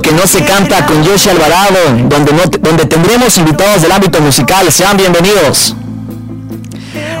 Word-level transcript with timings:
que 0.00 0.12
no 0.12 0.26
se 0.26 0.44
canta 0.44 0.86
con 0.86 1.02
Yoshi 1.02 1.30
Alvarado, 1.30 1.78
donde, 2.08 2.32
no, 2.32 2.42
donde 2.60 2.84
tendremos 2.86 3.36
invitados 3.38 3.82
del 3.82 3.92
ámbito 3.92 4.20
musical. 4.20 4.70
Sean 4.70 4.96
bienvenidos. 4.96 5.74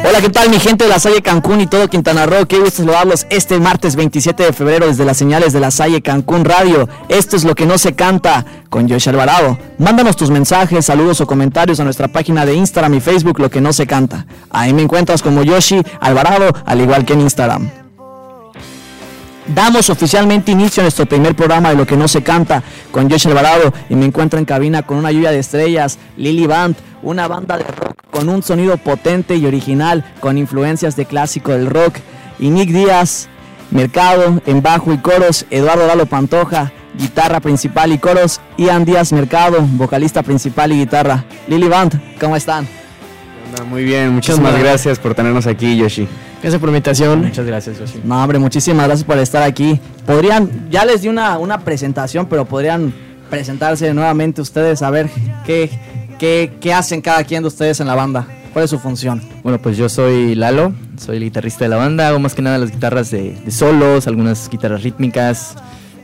Hola, 0.08 0.20
¿qué 0.20 0.28
tal 0.28 0.48
mi 0.48 0.60
gente 0.60 0.84
de 0.84 0.90
la 0.90 1.00
Salle 1.00 1.22
Cancún 1.22 1.60
y 1.60 1.66
todo 1.66 1.88
Quintana 1.88 2.24
Roo? 2.24 2.46
Qué 2.46 2.58
gusto 2.58 2.82
saludarlos 2.82 3.26
este 3.30 3.58
martes 3.58 3.96
27 3.96 4.44
de 4.44 4.52
febrero 4.52 4.86
desde 4.86 5.04
las 5.04 5.16
señales 5.16 5.52
de 5.52 5.60
la 5.60 5.70
Salle 5.70 6.02
Cancún 6.02 6.44
Radio. 6.44 6.88
Esto 7.08 7.36
es 7.36 7.44
lo 7.44 7.54
que 7.54 7.66
no 7.66 7.78
se 7.78 7.94
canta 7.94 8.44
con 8.70 8.86
Yoshi 8.86 9.10
Alvarado. 9.10 9.58
Mándanos 9.78 10.16
tus 10.16 10.30
mensajes, 10.30 10.86
saludos 10.86 11.20
o 11.20 11.26
comentarios 11.26 11.80
a 11.80 11.84
nuestra 11.84 12.08
página 12.08 12.46
de 12.46 12.54
Instagram 12.54 12.94
y 12.94 13.00
Facebook 13.00 13.40
Lo 13.40 13.50
que 13.50 13.60
no 13.60 13.72
se 13.72 13.86
canta. 13.86 14.26
Ahí 14.50 14.72
me 14.72 14.82
encuentras 14.82 15.20
como 15.20 15.42
Yoshi 15.42 15.82
Alvarado, 16.00 16.52
al 16.64 16.80
igual 16.80 17.04
que 17.04 17.14
en 17.14 17.22
Instagram. 17.22 17.77
Damos 19.54 19.88
oficialmente 19.88 20.52
inicio 20.52 20.82
a 20.82 20.84
nuestro 20.84 21.06
primer 21.06 21.34
programa 21.34 21.70
de 21.70 21.76
Lo 21.76 21.86
que 21.86 21.96
no 21.96 22.06
se 22.06 22.22
canta 22.22 22.62
con 22.90 23.08
Yoshi 23.08 23.28
Alvarado 23.28 23.72
y 23.88 23.94
me 23.94 24.04
encuentro 24.04 24.38
en 24.38 24.44
cabina 24.44 24.82
con 24.82 24.98
una 24.98 25.10
lluvia 25.10 25.30
de 25.30 25.38
estrellas, 25.38 25.98
Lily 26.18 26.46
Band, 26.46 26.76
una 27.02 27.28
banda 27.28 27.56
de 27.56 27.64
rock 27.64 27.98
con 28.10 28.28
un 28.28 28.42
sonido 28.42 28.76
potente 28.76 29.36
y 29.36 29.46
original 29.46 30.04
con 30.20 30.38
influencias 30.38 30.96
de 30.96 31.06
clásico 31.06 31.52
del 31.52 31.66
rock, 31.66 31.96
y 32.38 32.50
Nick 32.50 32.70
Díaz, 32.70 33.28
Mercado 33.70 34.40
en 34.46 34.62
bajo 34.62 34.92
y 34.92 34.98
coros, 34.98 35.46
Eduardo 35.50 35.86
Lalo 35.86 36.06
Pantoja, 36.06 36.72
guitarra 36.98 37.40
principal 37.40 37.92
y 37.92 37.98
coros, 37.98 38.40
Ian 38.56 38.84
Díaz 38.84 39.12
Mercado, 39.12 39.60
vocalista 39.62 40.22
principal 40.22 40.72
y 40.72 40.78
guitarra. 40.78 41.24
Lily 41.46 41.68
Band, 41.68 42.18
¿cómo 42.18 42.36
están? 42.36 42.66
Muy 43.68 43.84
bien, 43.84 44.10
muchísimas 44.10 44.58
gracias 44.58 44.98
por 44.98 45.14
tenernos 45.14 45.46
aquí, 45.46 45.76
Yoshi. 45.76 46.08
Gracias 46.40 46.60
por 46.60 46.70
la 46.70 46.76
invitación. 46.76 47.22
Muchas 47.22 47.46
gracias, 47.46 47.78
Yoshi. 47.78 48.00
No, 48.04 48.22
hombre, 48.22 48.38
muchísimas 48.38 48.86
gracias 48.86 49.04
por 49.04 49.18
estar 49.18 49.42
aquí. 49.42 49.80
Podrían, 50.06 50.68
ya 50.70 50.84
les 50.84 51.02
di 51.02 51.08
una, 51.08 51.38
una 51.38 51.60
presentación, 51.60 52.26
pero 52.26 52.44
podrían 52.44 52.92
presentarse 53.28 53.92
nuevamente 53.92 54.40
ustedes, 54.40 54.82
a 54.82 54.90
ver 54.90 55.10
qué, 55.44 55.70
qué, 56.18 56.52
qué 56.60 56.72
hacen 56.72 57.00
cada 57.00 57.24
quien 57.24 57.42
de 57.42 57.48
ustedes 57.48 57.80
en 57.80 57.86
la 57.86 57.94
banda. 57.94 58.26
¿Cuál 58.52 58.64
es 58.64 58.70
su 58.70 58.78
función? 58.78 59.20
Bueno, 59.42 59.58
pues 59.60 59.76
yo 59.76 59.88
soy 59.88 60.34
Lalo, 60.34 60.72
soy 60.96 61.18
el 61.18 61.24
guitarrista 61.24 61.64
de 61.64 61.68
la 61.68 61.76
banda, 61.76 62.08
hago 62.08 62.18
más 62.18 62.34
que 62.34 62.42
nada 62.42 62.58
las 62.58 62.70
guitarras 62.70 63.10
de, 63.10 63.34
de 63.44 63.50
solos, 63.50 64.06
algunas 64.06 64.48
guitarras 64.48 64.82
rítmicas, 64.82 65.54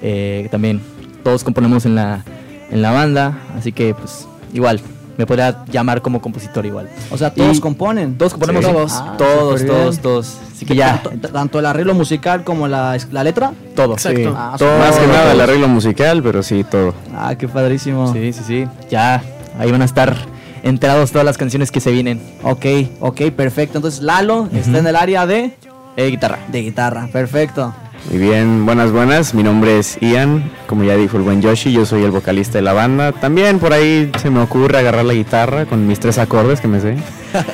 eh, 0.02 0.48
también 0.50 0.80
todos 1.22 1.42
componemos 1.42 1.86
en 1.86 1.94
la, 1.94 2.22
en 2.70 2.82
la 2.82 2.92
banda, 2.92 3.38
así 3.58 3.72
que 3.72 3.94
pues 3.94 4.26
igual, 4.52 4.80
me 5.16 5.26
podría 5.26 5.64
llamar 5.70 6.02
como 6.02 6.20
compositor 6.20 6.64
igual. 6.66 6.88
O 7.10 7.16
sea, 7.18 7.32
todos 7.32 7.56
Y- 7.56 7.60
componen. 7.60 8.16
Todos 8.18 8.32
componemos 8.32 8.64
Sí. 8.64 8.72
todos, 8.72 8.92
Ah, 8.94 9.14
todos, 9.18 9.66
todos, 9.66 9.98
todos. 9.98 10.38
Así 10.54 10.64
que 10.66 10.74
ya, 10.76 11.02
Tanto, 11.32 11.58
el 11.58 11.66
arreglo 11.66 11.94
musical 11.94 12.44
como 12.44 12.68
la, 12.68 12.96
la 13.10 13.24
letra. 13.24 13.52
todo. 13.74 13.94
Exacto. 13.94 14.20
Sí. 14.20 14.28
Ah, 14.36 14.54
Todo, 14.58 14.78
Más 14.78 14.96
que 14.96 15.06
nada 15.06 15.32
el 15.32 15.40
arreglo 15.40 15.68
musical, 15.68 16.22
pero 16.22 16.42
sí, 16.42 16.64
todo. 16.64 16.94
Ah, 17.14 17.34
qué 17.36 17.48
padrísimo. 17.48 18.12
Sí, 18.12 18.32
sí, 18.32 18.42
sí. 18.46 18.66
Ya, 18.90 19.22
ahí 19.58 19.70
van 19.70 19.82
a 19.82 19.84
estar 19.84 20.16
enterados 20.62 21.10
todas 21.12 21.24
las 21.24 21.36
canciones 21.36 21.70
que 21.70 21.80
se 21.80 21.90
vienen. 21.90 22.20
Ok, 22.42 22.64
ok, 23.00 23.20
perfecto. 23.36 23.78
Entonces 23.78 24.00
Lalo 24.02 24.48
está 24.52 24.78
en 24.78 24.86
el 24.86 24.96
área 24.96 25.26
de, 25.26 25.56
Eh, 25.96 26.06
guitarra. 26.10 26.38
de 26.48 26.62
guitarra. 26.62 27.08
Perfecto. 27.12 27.74
Muy 28.10 28.18
bien, 28.18 28.66
buenas, 28.66 28.92
buenas. 28.92 29.34
Mi 29.34 29.42
nombre 29.42 29.78
es 29.78 29.98
Ian, 30.00 30.50
como 30.66 30.84
ya 30.84 30.94
dijo 30.94 31.16
el 31.16 31.22
buen 31.22 31.40
Yoshi, 31.40 31.72
yo 31.72 31.86
soy 31.86 32.02
el 32.02 32.10
vocalista 32.10 32.58
de 32.58 32.62
la 32.62 32.74
banda. 32.74 33.12
También 33.12 33.58
por 33.58 33.72
ahí 33.72 34.12
se 34.20 34.28
me 34.30 34.40
ocurre 34.40 34.78
agarrar 34.78 35.06
la 35.06 35.14
guitarra 35.14 35.64
con 35.64 35.86
mis 35.86 36.00
tres 36.00 36.18
acordes 36.18 36.60
que 36.60 36.68
me 36.68 36.80
sé. 36.80 36.96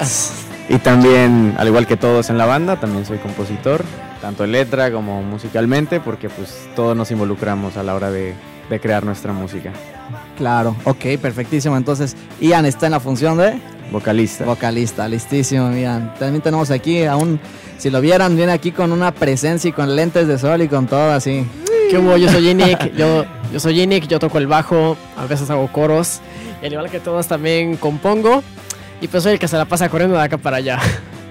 y 0.69 0.79
también, 0.79 1.55
al 1.57 1.69
igual 1.69 1.87
que 1.87 1.97
todos 1.97 2.31
en 2.31 2.39
la 2.39 2.47
banda, 2.47 2.81
también 2.81 3.07
soy 3.07 3.19
compositor, 3.19 3.85
tanto 4.21 4.43
en 4.43 4.53
letra 4.53 4.91
como 4.91 5.23
musicalmente, 5.23 6.01
porque 6.01 6.29
pues 6.29 6.69
todos 6.75 6.97
nos 6.97 7.11
involucramos 7.13 7.77
a 7.77 7.85
la 7.85 7.95
hora 7.95 8.11
de, 8.11 8.35
de 8.69 8.81
crear 8.81 9.05
nuestra 9.05 9.33
música. 9.33 9.73
Claro, 10.37 10.75
ok, 10.85 11.19
perfectísimo. 11.23 11.77
Entonces, 11.77 12.17
Ian 12.41 12.67
está 12.67 12.87
en 12.87 12.93
la 12.93 13.01
función 13.01 13.39
de 13.39 13.55
Vocalista. 13.91 14.45
vocalista. 14.45 15.09
Listísimo, 15.09 15.71
Ian. 15.73 16.15
También 16.19 16.43
tenemos 16.43 16.71
aquí 16.71 17.05
a 17.05 17.17
un, 17.17 17.41
si 17.79 17.91
lo 17.91 18.01
vieran, 18.01 18.37
viene 18.37 18.53
aquí 18.53 18.73
con 18.73 18.93
una 18.93 19.13
presencia 19.13 19.69
y 19.69 19.73
con 19.73 19.95
lentes 19.97 20.29
de 20.29 20.39
sol 20.39 20.63
y 20.63 20.69
con 20.69 20.87
todo 20.87 21.11
así. 21.13 21.45
¿Qué 21.91 21.99
hubo? 21.99 22.17
Yo 22.17 22.29
soy 22.31 22.51
Inic, 22.51 22.95
yo, 22.95 23.25
yo 23.53 23.59
soy 23.59 23.81
Inic, 23.83 24.07
yo 24.07 24.21
toco 24.21 24.39
el 24.39 24.47
bajo, 24.47 24.97
a 25.17 25.27
veces 25.27 25.51
hago 25.51 25.67
coros, 25.73 26.21
y 26.63 26.67
al 26.67 26.73
igual 26.73 26.89
que 26.89 27.01
todos 27.01 27.27
también 27.27 27.77
compongo, 27.77 28.45
y 29.01 29.09
pues 29.09 29.25
soy 29.25 29.33
el 29.33 29.39
que 29.41 29.49
se 29.49 29.57
la 29.57 29.65
pasa 29.65 29.89
corriendo 29.89 30.17
de 30.17 30.23
acá 30.23 30.39
para 30.39 30.59
allá. 30.59 30.79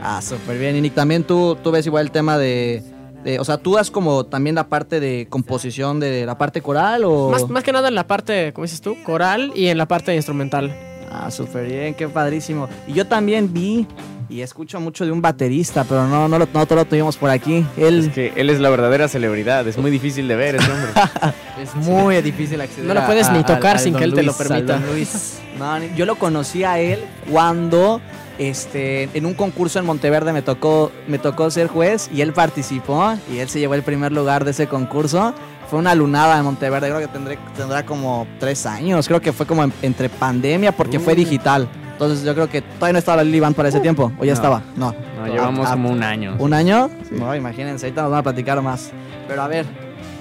Ah, 0.03 0.21
súper 0.21 0.57
bien. 0.57 0.75
Y 0.75 0.81
Nick, 0.81 0.93
también 0.95 1.23
tú, 1.23 1.57
tú 1.63 1.71
ves 1.71 1.85
igual 1.85 2.05
el 2.07 2.11
tema 2.11 2.37
de, 2.37 2.83
de- 3.23 3.39
o 3.39 3.45
sea, 3.45 3.57
tú 3.57 3.75
das 3.75 3.89
como 3.91 4.25
también 4.25 4.55
la 4.55 4.67
parte 4.67 4.99
de 4.99 5.27
composición 5.29 5.99
de 6.01 6.25
la 6.25 6.37
parte 6.37 6.61
coral 6.61 7.03
o... 7.05 7.29
Más, 7.29 7.49
más 7.49 7.63
que 7.63 7.71
nada 7.71 7.87
en 7.87 7.95
la 7.95 8.05
parte, 8.07 8.51
como 8.51 8.65
dices 8.65 8.81
tú, 8.81 8.95
coral 9.03 9.51
y 9.55 9.67
en 9.67 9.77
la 9.77 9.87
parte 9.87 10.13
instrumental. 10.15 10.75
Ah, 11.11 11.31
súper 11.31 11.65
bien, 11.67 11.93
qué 11.95 12.07
padrísimo. 12.07 12.67
Y 12.87 12.93
yo 12.93 13.05
también 13.07 13.51
vi 13.51 13.87
y 14.29 14.41
escucho 14.41 14.79
mucho 14.79 15.05
de 15.05 15.11
un 15.11 15.21
baterista, 15.23 15.83
pero 15.83 16.05
no, 16.07 16.27
no, 16.27 16.37
lo, 16.37 16.47
no 16.53 16.65
todo 16.67 16.75
lo 16.75 16.85
tuvimos 16.85 17.17
por 17.17 17.31
aquí. 17.31 17.65
Él, 17.77 17.99
Es 18.05 18.13
que 18.13 18.31
él 18.35 18.49
es 18.51 18.59
la 18.59 18.69
verdadera 18.69 19.07
celebridad, 19.07 19.67
es 19.67 19.77
muy 19.77 19.89
difícil 19.89 20.27
de 20.27 20.35
ver 20.35 20.55
ese 20.55 20.71
hombre. 20.71 20.89
Es 21.59 21.75
muy 21.75 22.21
difícil 22.21 22.61
acceder 22.61 22.85
No 22.85 22.93
lo 22.93 23.01
a- 23.01 23.05
puedes 23.05 23.27
a- 23.27 23.33
ni 23.33 23.43
tocar 23.43 23.75
al 23.75 23.79
sin 23.79 23.93
que 23.93 24.03
él 24.05 24.13
te 24.13 24.23
lo 24.23 24.31
Luis, 24.31 24.37
permita. 24.47 24.73
Don 24.79 24.87
Luis. 24.93 25.39
No, 25.57 25.77
yo 25.95 26.05
lo 26.05 26.15
conocí 26.15 26.63
a 26.63 26.79
él 26.79 26.99
cuando 27.29 27.99
este, 28.37 29.09
en 29.13 29.25
un 29.25 29.33
concurso 29.33 29.77
en 29.79 29.85
Monteverde 29.85 30.31
me 30.31 30.41
tocó, 30.41 30.89
me 31.07 31.19
tocó 31.19 31.51
ser 31.51 31.67
juez 31.67 32.09
y 32.13 32.21
él 32.21 32.31
participó 32.31 33.13
y 33.33 33.39
él 33.39 33.49
se 33.49 33.59
llevó 33.59 33.73
el 33.73 33.83
primer 33.83 34.13
lugar 34.13 34.45
de 34.45 34.51
ese 34.51 34.67
concurso. 34.67 35.33
Fue 35.69 35.77
una 35.79 35.93
lunada 35.93 36.37
en 36.39 36.43
Monteverde, 36.45 36.87
creo 36.87 36.99
que 36.99 37.07
tendré, 37.07 37.37
tendrá 37.55 37.85
como 37.85 38.25
tres 38.39 38.65
años, 38.65 39.07
creo 39.07 39.21
que 39.21 39.31
fue 39.31 39.45
como 39.45 39.63
en- 39.63 39.73
entre 39.83 40.09
pandemia 40.09 40.71
porque 40.71 40.99
fue 40.99 41.13
digital. 41.15 41.67
Entonces 41.91 42.23
yo 42.23 42.33
creo 42.33 42.49
que 42.49 42.61
todavía 42.61 42.93
no 42.93 42.99
estaba 42.99 43.23
Lili 43.23 43.39
Band 43.39 43.55
para 43.55 43.69
ese 43.69 43.79
tiempo, 43.79 44.11
o 44.17 44.23
ya 44.25 44.31
No. 44.31 44.35
estaba, 44.35 44.61
no. 44.75 44.95
No, 45.17 45.27
llevamos 45.27 45.67
Ah, 45.67 45.73
como 45.73 45.89
un 45.91 46.01
año. 46.01 46.35
¿Un 46.39 46.53
año? 46.53 46.89
Sí. 47.07 47.15
No, 47.19 47.35
imagínense, 47.35 47.85
ahorita 47.85 48.01
nos 48.03 48.11
van 48.11 48.19
a 48.21 48.23
platicar 48.23 48.61
más. 48.61 48.89
Pero 49.27 49.41
a 49.43 49.47
ver, 49.47 49.65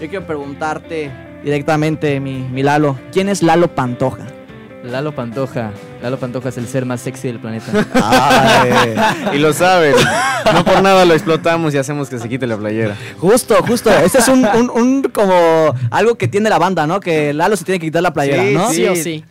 yo 0.01 0.09
quiero 0.09 0.27
preguntarte 0.27 1.11
directamente, 1.45 2.19
mi, 2.21 2.41
mi 2.41 2.63
Lalo, 2.63 2.99
¿quién 3.13 3.29
es 3.29 3.43
Lalo 3.43 3.75
Pantoja? 3.75 4.27
Lalo 4.85 5.13
Pantoja. 5.15 5.71
Lalo 6.03 6.19
Pantoja 6.19 6.49
es 6.51 6.57
el 6.59 6.69
ser 6.69 6.87
más 6.87 7.01
sexy 7.01 7.29
del 7.29 7.41
planeta. 7.41 7.67
Ay, 7.95 8.95
y 9.35 9.39
lo 9.39 9.53
saben. 9.53 9.95
No 10.55 10.65
por 10.65 10.81
nada 10.83 11.05
lo 11.05 11.15
explotamos 11.15 11.75
y 11.75 11.79
hacemos 11.79 12.09
que 12.09 12.19
se 12.19 12.29
quite 12.29 12.47
la 12.47 12.57
playera. 12.57 12.97
Justo, 13.19 13.57
justo. 13.67 13.91
Este 13.91 14.19
es 14.19 14.29
un, 14.29 14.47
un- 14.47 14.71
un 14.71 15.03
como 15.13 15.75
algo 15.91 16.15
que 16.17 16.29
tiene 16.29 16.49
la 16.49 16.59
banda, 16.59 16.87
¿no? 16.87 17.01
Que 17.01 17.33
Lalo 17.35 17.57
se 17.57 17.65
tiene 17.65 17.81
que 17.81 17.87
quitar 17.87 18.03
la 18.03 18.13
playera, 18.13 18.43
Sí, 18.45 18.55
¿no? 18.55 18.71
Sí 18.71 18.87
o 18.87 18.95
sí. 18.97 19.25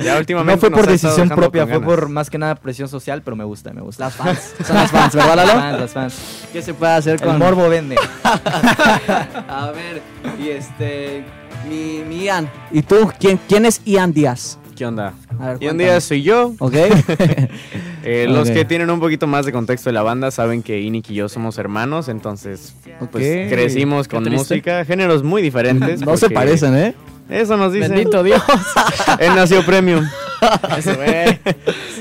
Ya 0.00 0.16
últimamente 0.16 0.54
No 0.56 0.60
fue 0.60 0.70
por 0.70 0.86
decisión 0.88 1.28
propia, 1.28 1.64
fue 1.64 1.72
ganas. 1.80 1.84
por 1.86 2.08
más 2.08 2.30
que 2.30 2.38
nada 2.38 2.54
presión 2.54 2.88
social, 2.88 3.22
pero 3.22 3.36
me 3.36 3.42
gusta, 3.44 3.72
me 3.72 3.80
gusta. 3.82 4.04
Las 4.04 4.14
fans. 4.14 4.54
Son 4.64 4.76
las 4.76 4.90
fans, 4.92 5.14
¿verdad, 5.14 5.36
Las 5.36 5.46
Lalo? 5.48 5.60
fans, 5.60 5.80
las 5.80 5.90
fans. 5.90 6.14
¿Qué 6.52 6.62
se 6.62 6.72
puede 6.72 6.92
hacer 6.92 7.14
El 7.14 7.20
con 7.20 7.38
morbo 7.38 7.68
vende. 7.68 7.96
A 8.24 9.72
ver, 9.74 10.00
y 10.40 10.50
este. 10.50 11.24
Mi, 11.68 12.02
mi 12.08 12.24
Ian. 12.24 12.48
¿Y 12.70 12.82
tú? 12.82 13.10
¿Quién, 13.18 13.38
quién 13.48 13.66
es 13.66 13.82
Ian 13.84 14.12
Díaz? 14.12 14.58
¿Qué 14.78 14.86
onda? 14.86 15.12
Ver, 15.40 15.56
Y 15.60 15.66
un 15.66 15.76
día 15.76 16.00
soy 16.00 16.22
yo. 16.22 16.54
¿Ok? 16.58 16.74
Eh, 18.04 18.26
Los 18.30 18.48
que 18.48 18.64
tienen 18.64 18.88
un 18.90 19.00
poquito 19.00 19.26
más 19.26 19.44
de 19.44 19.50
contexto 19.52 19.90
de 19.90 19.92
la 19.94 20.02
banda 20.02 20.30
saben 20.30 20.62
que 20.62 20.80
Inik 20.80 21.10
y 21.10 21.14
yo 21.14 21.28
somos 21.28 21.58
hermanos, 21.58 22.08
entonces 22.08 22.74
pues 23.10 23.46
Ok. 23.46 23.50
crecimos 23.52 24.06
Qué 24.06 24.14
con 24.14 24.24
triste. 24.24 24.54
música, 24.54 24.84
géneros 24.84 25.24
muy 25.24 25.42
diferentes. 25.42 26.00
no 26.06 26.16
se 26.16 26.30
parecen, 26.30 26.76
¿eh? 26.76 26.94
Eso 27.28 27.56
nos 27.56 27.72
dicen. 27.72 27.90
Bendito 27.90 28.22
Dios. 28.22 28.40
Él 29.18 29.34
nació 29.34 29.66
premium. 29.66 30.06
Eso. 30.78 30.92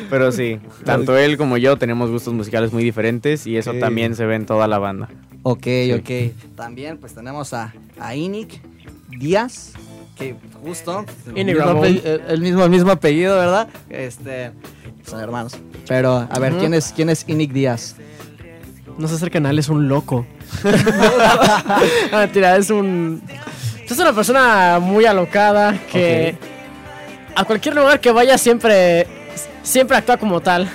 Pero 0.10 0.32
sí, 0.32 0.60
tanto 0.86 1.18
él 1.18 1.36
como 1.36 1.58
yo 1.58 1.78
tenemos 1.78 2.12
gustos 2.12 2.34
musicales 2.34 2.72
muy 2.72 2.84
diferentes 2.84 3.48
y 3.48 3.58
eso 3.58 3.74
también 3.74 4.16
se 4.16 4.26
ve 4.28 4.36
en 4.36 4.46
toda 4.46 4.68
la 4.68 4.78
banda. 4.78 5.10
Ok, 5.42 5.68
ok. 5.98 6.10
También 6.56 6.98
pues 7.00 7.16
tenemos 7.16 7.54
a, 7.54 7.74
a 8.00 8.16
Inik 8.16 8.62
Díaz, 9.10 9.74
que 10.18 10.36
justo 10.64 11.06
el 11.36 11.46
mismo, 11.46 11.64
ape- 11.64 12.02
el, 12.04 12.22
el 12.28 12.42
mismo, 12.42 12.64
el 12.64 12.70
mismo 12.70 12.92
apellido, 12.92 13.38
¿verdad? 13.38 13.68
Este, 13.90 14.52
son 15.06 15.20
hermanos. 15.20 15.54
Pero, 15.88 16.28
a 16.30 16.40
ver. 16.40 16.54
¿quién 16.58 16.74
es, 16.74 16.92
quién 16.96 17.10
es 17.10 17.24
Inik 17.28 17.52
Díaz? 17.52 17.96
No 18.98 19.08
se 19.08 19.16
acerquen 19.16 19.46
a 19.46 19.52
él, 19.52 19.60
es 19.60 19.70
un 19.70 19.88
loco. 19.88 20.26
mentira, 22.12 22.56
es 22.58 22.70
un. 22.70 23.22
Es 23.88 23.98
una 24.00 24.12
persona 24.14 24.80
muy 24.82 25.06
alocada 25.06 25.78
que 25.92 26.36
a 27.36 27.46
cualquier 27.46 27.76
lugar 27.76 28.00
que 28.00 28.12
vaya 28.12 28.38
siempre. 28.38 29.08
Siempre 29.64 29.98
actúa 29.98 30.18
como 30.18 30.40
tal. 30.42 30.70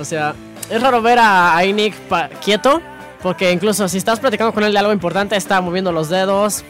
O 0.00 0.04
sea, 0.04 0.34
es 0.70 0.80
raro 0.82 1.02
ver 1.02 1.18
a, 1.18 1.56
a 1.56 1.64
Inik 1.64 1.94
pa- 2.08 2.28
quieto. 2.44 2.80
Porque 3.22 3.50
incluso 3.50 3.88
si 3.88 3.98
estás 3.98 4.20
platicando 4.20 4.52
con 4.54 4.62
él 4.64 4.72
de 4.72 4.78
algo 4.78 4.92
importante, 4.92 5.36
está 5.36 5.60
moviendo 5.60 5.90
los 5.92 6.08
dedos. 6.08 6.64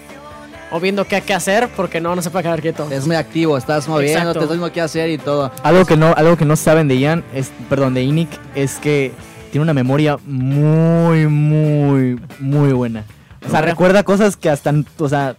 O 0.70 0.81
viendo 0.81 1.05
qué, 1.06 1.20
qué 1.23 1.35
hacer. 1.35 1.69
Porque 1.76 2.00
no, 2.00 2.15
no 2.15 2.23
se 2.23 2.31
puede 2.31 2.44
quedar 2.44 2.61
quieto. 2.61 2.88
Es 2.91 3.06
muy 3.06 3.17
activo, 3.17 3.56
estás 3.56 3.88
moviendo, 3.88 4.32
te 4.35 4.47
viendo 4.47 4.73
qué 4.73 4.81
hacer 4.81 5.11
y 5.11 5.19
todo. 5.19 5.50
Algo 5.62 5.85
que 5.85 5.97
no, 5.97 6.12
algo 6.17 6.37
que 6.37 6.44
no 6.44 6.56
saben 6.56 6.88
de 6.88 6.99
Ian, 6.99 7.25
es, 7.35 7.50
perdón, 7.69 7.94
de 7.94 8.03
Inik, 8.03 8.29
es 8.55 8.76
que 8.76 9.12
tiene 9.50 9.62
una 9.62 9.75
memoria 9.75 10.17
muy, 10.26 11.26
muy, 11.26 12.20
muy 12.38 12.73
buena. 12.73 13.05
O 13.47 13.50
sea, 13.50 13.62
recuerda 13.62 14.03
cosas 14.03 14.37
que 14.37 14.50
hasta, 14.50 14.75
o 14.99 15.09
sea, 15.09 15.37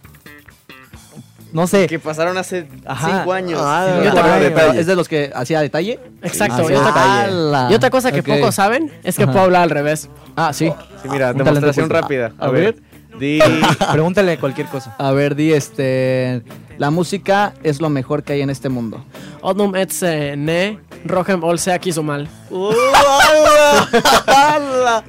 no 1.52 1.66
sé. 1.66 1.86
Que 1.86 1.98
pasaron 1.98 2.36
hace 2.38 2.68
Ajá. 2.86 3.18
cinco 3.18 3.32
años. 3.32 3.60
Ah, 3.62 4.00
yo 4.04 4.12
también. 4.12 4.54
¿Es 4.76 4.86
de 4.86 4.96
los 4.96 5.08
que 5.08 5.30
hacía 5.34 5.60
detalle? 5.60 5.98
Exacto. 6.22 6.66
Ah, 6.66 6.72
y, 6.72 6.74
otra, 6.74 7.22
ala. 7.24 7.68
y 7.70 7.74
otra 7.74 7.90
cosa 7.90 8.12
que 8.12 8.20
Ok. 8.20 8.26
pocos 8.26 8.54
saben 8.54 8.92
es 9.02 9.16
que 9.16 9.24
Ajá. 9.24 9.32
puedo 9.32 9.44
hablar 9.46 9.62
al 9.62 9.70
revés. 9.70 10.08
Ah, 10.36 10.52
sí. 10.52 10.72
Sí, 11.02 11.08
mira, 11.08 11.32
Un 11.32 11.38
demostración 11.38 11.90
rápida. 11.90 12.32
A, 12.38 12.46
A 12.46 12.50
ver. 12.50 12.76
Di. 13.20 13.38
Pregúntale 13.92 14.38
cualquier 14.38 14.66
cosa. 14.68 14.96
A 14.98 15.12
ver, 15.12 15.34
di 15.36 15.52
este. 15.52 16.42
La 16.78 16.90
música 16.90 17.52
es 17.62 17.80
lo 17.80 17.90
mejor 17.90 18.22
que 18.22 18.32
hay 18.32 18.40
en 18.40 18.48
este 18.48 18.70
mundo. 18.70 19.04
Odnum 19.42 19.76
etze 19.76 20.34
ne 20.36 20.78
rohem 21.04 21.44
olseaki 21.44 21.92
mal. 22.02 22.26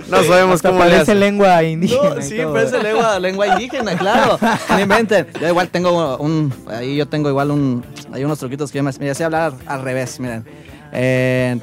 no 0.09 0.23
sabemos 0.23 0.55
Hasta 0.55 0.69
cómo 0.69 0.83
le 0.83 0.89
parece 0.91 1.01
hace. 1.11 1.15
lengua 1.15 1.63
indígena. 1.63 2.15
No, 2.15 2.21
sí, 2.21 2.37
todo. 2.37 2.53
parece 2.53 2.83
lengua, 2.83 3.19
lengua 3.19 3.47
indígena, 3.47 3.97
claro. 3.97 4.37
No 4.69 4.79
inventen. 4.79 5.27
Yo 5.39 5.47
igual 5.47 5.69
tengo 5.69 6.17
un. 6.17 6.53
Ahí 6.67 6.97
yo 6.97 7.07
tengo 7.07 7.29
igual 7.29 7.51
un. 7.51 7.85
Hay 8.11 8.25
unos 8.25 8.37
truquitos 8.39 8.69
que 8.71 8.79
yo 8.79 8.83
me, 8.83 8.91
me 8.99 9.15
sé 9.15 9.23
hablar 9.23 9.53
al 9.65 9.81
revés, 9.81 10.19
miren. 10.19 10.45
Eh, 10.91 11.57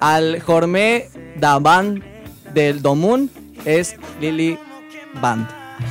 al 0.00 0.40
Jorme 0.40 1.08
Daban 1.36 2.04
del 2.54 2.82
Domun 2.82 3.30
es 3.64 3.96
Lily 4.20 4.58
Band. 5.20 5.46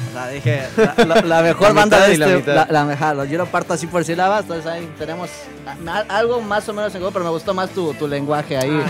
O 0.09 0.13
sea, 0.13 0.27
dije, 0.29 0.62
la, 0.77 1.06
la- 1.06 1.21
la 1.21 1.41
mejor 1.41 1.68
La 1.69 1.73
banda 1.73 2.07
de 2.07 2.13
este, 2.13 2.53
la, 2.53 2.68
la 2.69 2.85
mejor. 2.85 3.27
Yo 3.27 3.38
lo 3.38 3.45
parto 3.45 3.73
así 3.73 3.88
por 3.88 4.06
sílabas, 4.06 4.41
entonces 4.44 4.65
ahí 4.65 4.89
tenemos 4.97 5.29
a- 5.88 6.06
algo 6.18 6.39
más 6.39 6.68
o 6.69 6.73
menos 6.73 6.94
en 6.95 7.01
común, 7.01 7.12
pero 7.13 7.25
me 7.25 7.31
gustó 7.31 7.53
más 7.53 7.69
tu, 7.71 7.94
tu 7.95 8.07
lenguaje 8.07 8.57
ahí. 8.57 8.81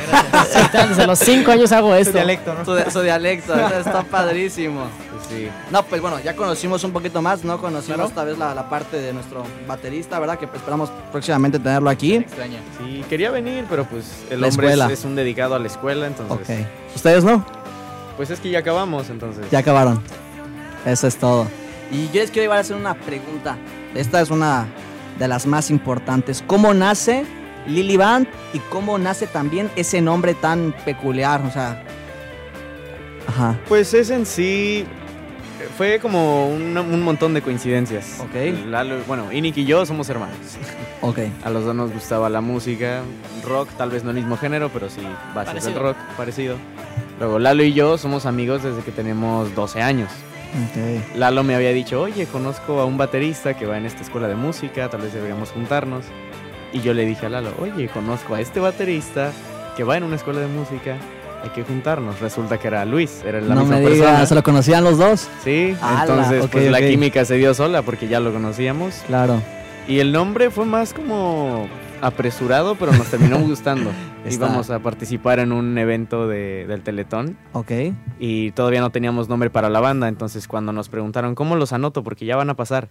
Desde 0.89 1.07
los 1.07 1.17
cinco 1.19 1.51
años 1.51 1.71
hago 1.71 1.95
esto. 1.95 2.13
dialecto, 2.13 2.53
¿no? 2.53 2.65
su, 2.65 2.91
su 2.91 3.01
dialecto, 3.01 3.53
eso 3.67 3.79
está 3.79 4.03
padrísimo. 4.03 4.85
Sí. 5.29 5.49
No, 5.71 5.83
pues 5.83 6.01
bueno, 6.01 6.19
ya 6.19 6.35
conocimos 6.35 6.83
un 6.83 6.91
poquito 6.91 7.21
más, 7.21 7.43
¿no? 7.45 7.57
Conocimos 7.59 7.95
Claro. 7.95 8.11
tal 8.13 8.27
vez 8.27 8.37
la, 8.37 8.53
la 8.53 8.69
parte 8.69 8.97
de 8.97 9.13
nuestro 9.13 9.43
baterista, 9.67 10.19
¿verdad? 10.19 10.37
Que 10.37 10.45
esperamos 10.45 10.91
próximamente 11.11 11.57
tenerlo 11.57 11.89
aquí. 11.89 12.15
Extraña. 12.15 12.59
Sí, 12.77 13.03
quería 13.09 13.31
venir, 13.31 13.65
pero 13.69 13.85
pues 13.85 14.05
el 14.29 14.41
La 14.41 14.47
hombre 14.47 14.73
es, 14.73 14.79
es 14.89 15.05
un 15.05 15.15
dedicado 15.15 15.55
a 15.55 15.59
la 15.59 15.67
escuela, 15.67 16.05
entonces. 16.05 16.59
Ok. 16.59 16.67
¿Ustedes 16.95 17.23
no? 17.23 17.45
Pues 18.17 18.29
es 18.29 18.39
que 18.41 18.49
ya 18.49 18.59
acabamos, 18.59 19.09
entonces. 19.09 19.45
Ya 19.49 19.59
acabaron. 19.59 20.01
Eso 20.85 21.07
es 21.07 21.17
todo. 21.17 21.47
Y 21.91 22.07
yo 22.07 22.21
les 22.21 22.31
quiero 22.31 22.45
igual 22.45 22.59
hacer 22.59 22.75
una 22.75 22.93
pregunta. 22.93 23.57
Esta 23.95 24.21
es 24.21 24.29
una 24.31 24.67
de 25.19 25.27
las 25.27 25.45
más 25.45 25.69
importantes. 25.69 26.43
¿Cómo 26.47 26.73
nace 26.73 27.23
Lily 27.67 27.97
Band 27.97 28.27
y 28.53 28.59
cómo 28.59 28.97
nace 28.97 29.27
también 29.27 29.69
ese 29.75 30.01
nombre 30.01 30.33
tan 30.33 30.73
peculiar? 30.85 31.41
O 31.45 31.51
sea... 31.51 31.83
Ajá. 33.27 33.57
Pues 33.67 33.93
es 33.93 34.09
en 34.09 34.25
sí. 34.25 34.85
Fue 35.77 35.99
como 35.99 36.49
un, 36.49 36.75
un 36.77 37.01
montón 37.03 37.33
de 37.33 37.41
coincidencias. 37.41 38.19
Ok. 38.19 38.33
Lalo- 38.67 39.03
bueno, 39.07 39.31
Inik 39.31 39.57
y 39.57 39.65
yo 39.65 39.85
somos 39.85 40.09
hermanos. 40.09 40.35
Ok. 41.03 41.17
A 41.43 41.49
los 41.49 41.65
dos 41.65 41.73
nos 41.73 41.91
gustaba 41.91 42.29
la 42.29 42.41
música, 42.41 43.01
rock, 43.43 43.69
tal 43.75 43.89
vez 43.89 44.03
no 44.03 44.11
el 44.11 44.17
mismo 44.17 44.37
género, 44.37 44.69
pero 44.71 44.87
sí 44.87 45.01
bases 45.33 45.63
del 45.65 45.73
rock, 45.73 45.97
parecido. 46.15 46.57
Luego 47.17 47.39
Lalo 47.39 47.63
y 47.63 47.73
yo 47.73 47.97
somos 47.97 48.27
amigos 48.27 48.61
desde 48.61 48.83
que 48.83 48.91
tenemos 48.91 49.55
12 49.55 49.81
años. 49.81 50.11
Lalo 51.15 51.43
me 51.43 51.55
había 51.55 51.71
dicho, 51.71 52.01
oye, 52.01 52.25
conozco 52.25 52.79
a 52.79 52.85
un 52.85 52.97
baterista 52.97 53.53
que 53.53 53.65
va 53.65 53.77
en 53.77 53.85
esta 53.85 54.01
escuela 54.01 54.27
de 54.27 54.35
música, 54.35 54.89
tal 54.89 55.01
vez 55.01 55.13
deberíamos 55.13 55.51
juntarnos. 55.51 56.05
Y 56.73 56.81
yo 56.81 56.93
le 56.93 57.05
dije 57.05 57.25
a 57.25 57.29
Lalo, 57.29 57.53
oye, 57.59 57.87
conozco 57.89 58.35
a 58.35 58.41
este 58.41 58.59
baterista 58.59 59.31
que 59.75 59.83
va 59.83 59.97
en 59.97 60.03
una 60.03 60.15
escuela 60.15 60.39
de 60.39 60.47
música, 60.47 60.97
hay 61.43 61.49
que 61.49 61.63
juntarnos. 61.63 62.19
Resulta 62.19 62.57
que 62.57 62.67
era 62.67 62.85
Luis, 62.85 63.23
era 63.25 63.41
la 63.41 63.55
no 63.55 63.61
misma 63.61 63.77
me 63.77 63.83
persona. 63.83 64.25
¿se 64.25 64.35
lo 64.35 64.43
conocían 64.43 64.83
los 64.83 64.97
dos? 64.97 65.27
Sí, 65.43 65.75
Ala, 65.81 66.01
entonces 66.01 66.47
pues 66.51 66.71
la 66.71 66.79
química 66.79 67.25
se 67.25 67.35
dio 67.35 67.53
sola 67.53 67.81
porque 67.81 68.07
ya 68.07 68.19
lo 68.19 68.31
conocíamos. 68.31 69.03
Claro. 69.07 69.41
Y 69.87 69.99
el 69.99 70.11
nombre 70.11 70.49
fue 70.49 70.65
más 70.65 70.93
como 70.93 71.67
apresurado, 72.01 72.75
pero 72.75 72.91
nos 72.91 73.07
terminó 73.09 73.39
gustando. 73.47 73.91
Está. 74.25 74.45
Íbamos 74.47 74.69
a 74.69 74.79
participar 74.79 75.39
en 75.39 75.51
un 75.51 75.77
evento 75.77 76.27
de- 76.27 76.65
del 76.67 76.81
Teletón 76.81 77.37
Ok. 77.53 77.71
y 78.19 78.51
todavía 78.51 78.81
no 78.81 78.89
teníamos 78.91 79.29
nombre 79.29 79.49
para 79.49 79.69
la 79.69 79.79
banda, 79.79 80.07
entonces 80.07 80.47
cuando 80.47 80.73
nos 80.73 80.89
preguntaron 80.89 81.35
cómo 81.35 81.55
los 81.55 81.73
anoto 81.73 82.03
porque 82.03 82.25
ya 82.25 82.35
van 82.35 82.49
a 82.49 82.55
pasar, 82.55 82.89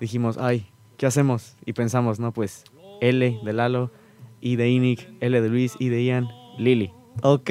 dijimos, 0.00 0.38
ay, 0.38 0.66
¿qué 0.98 1.06
hacemos? 1.06 1.56
Y 1.64 1.72
pensamos, 1.72 2.20
no, 2.20 2.32
pues 2.32 2.64
L 3.00 3.40
de 3.44 3.52
Lalo, 3.52 3.90
I 4.40 4.56
de 4.56 4.68
Inik, 4.70 5.08
L 5.20 5.40
de 5.40 5.48
Luis, 5.48 5.76
I 5.78 5.88
de 5.88 6.04
Ian, 6.04 6.28
Lili. 6.58 6.92
Ok, 7.22 7.50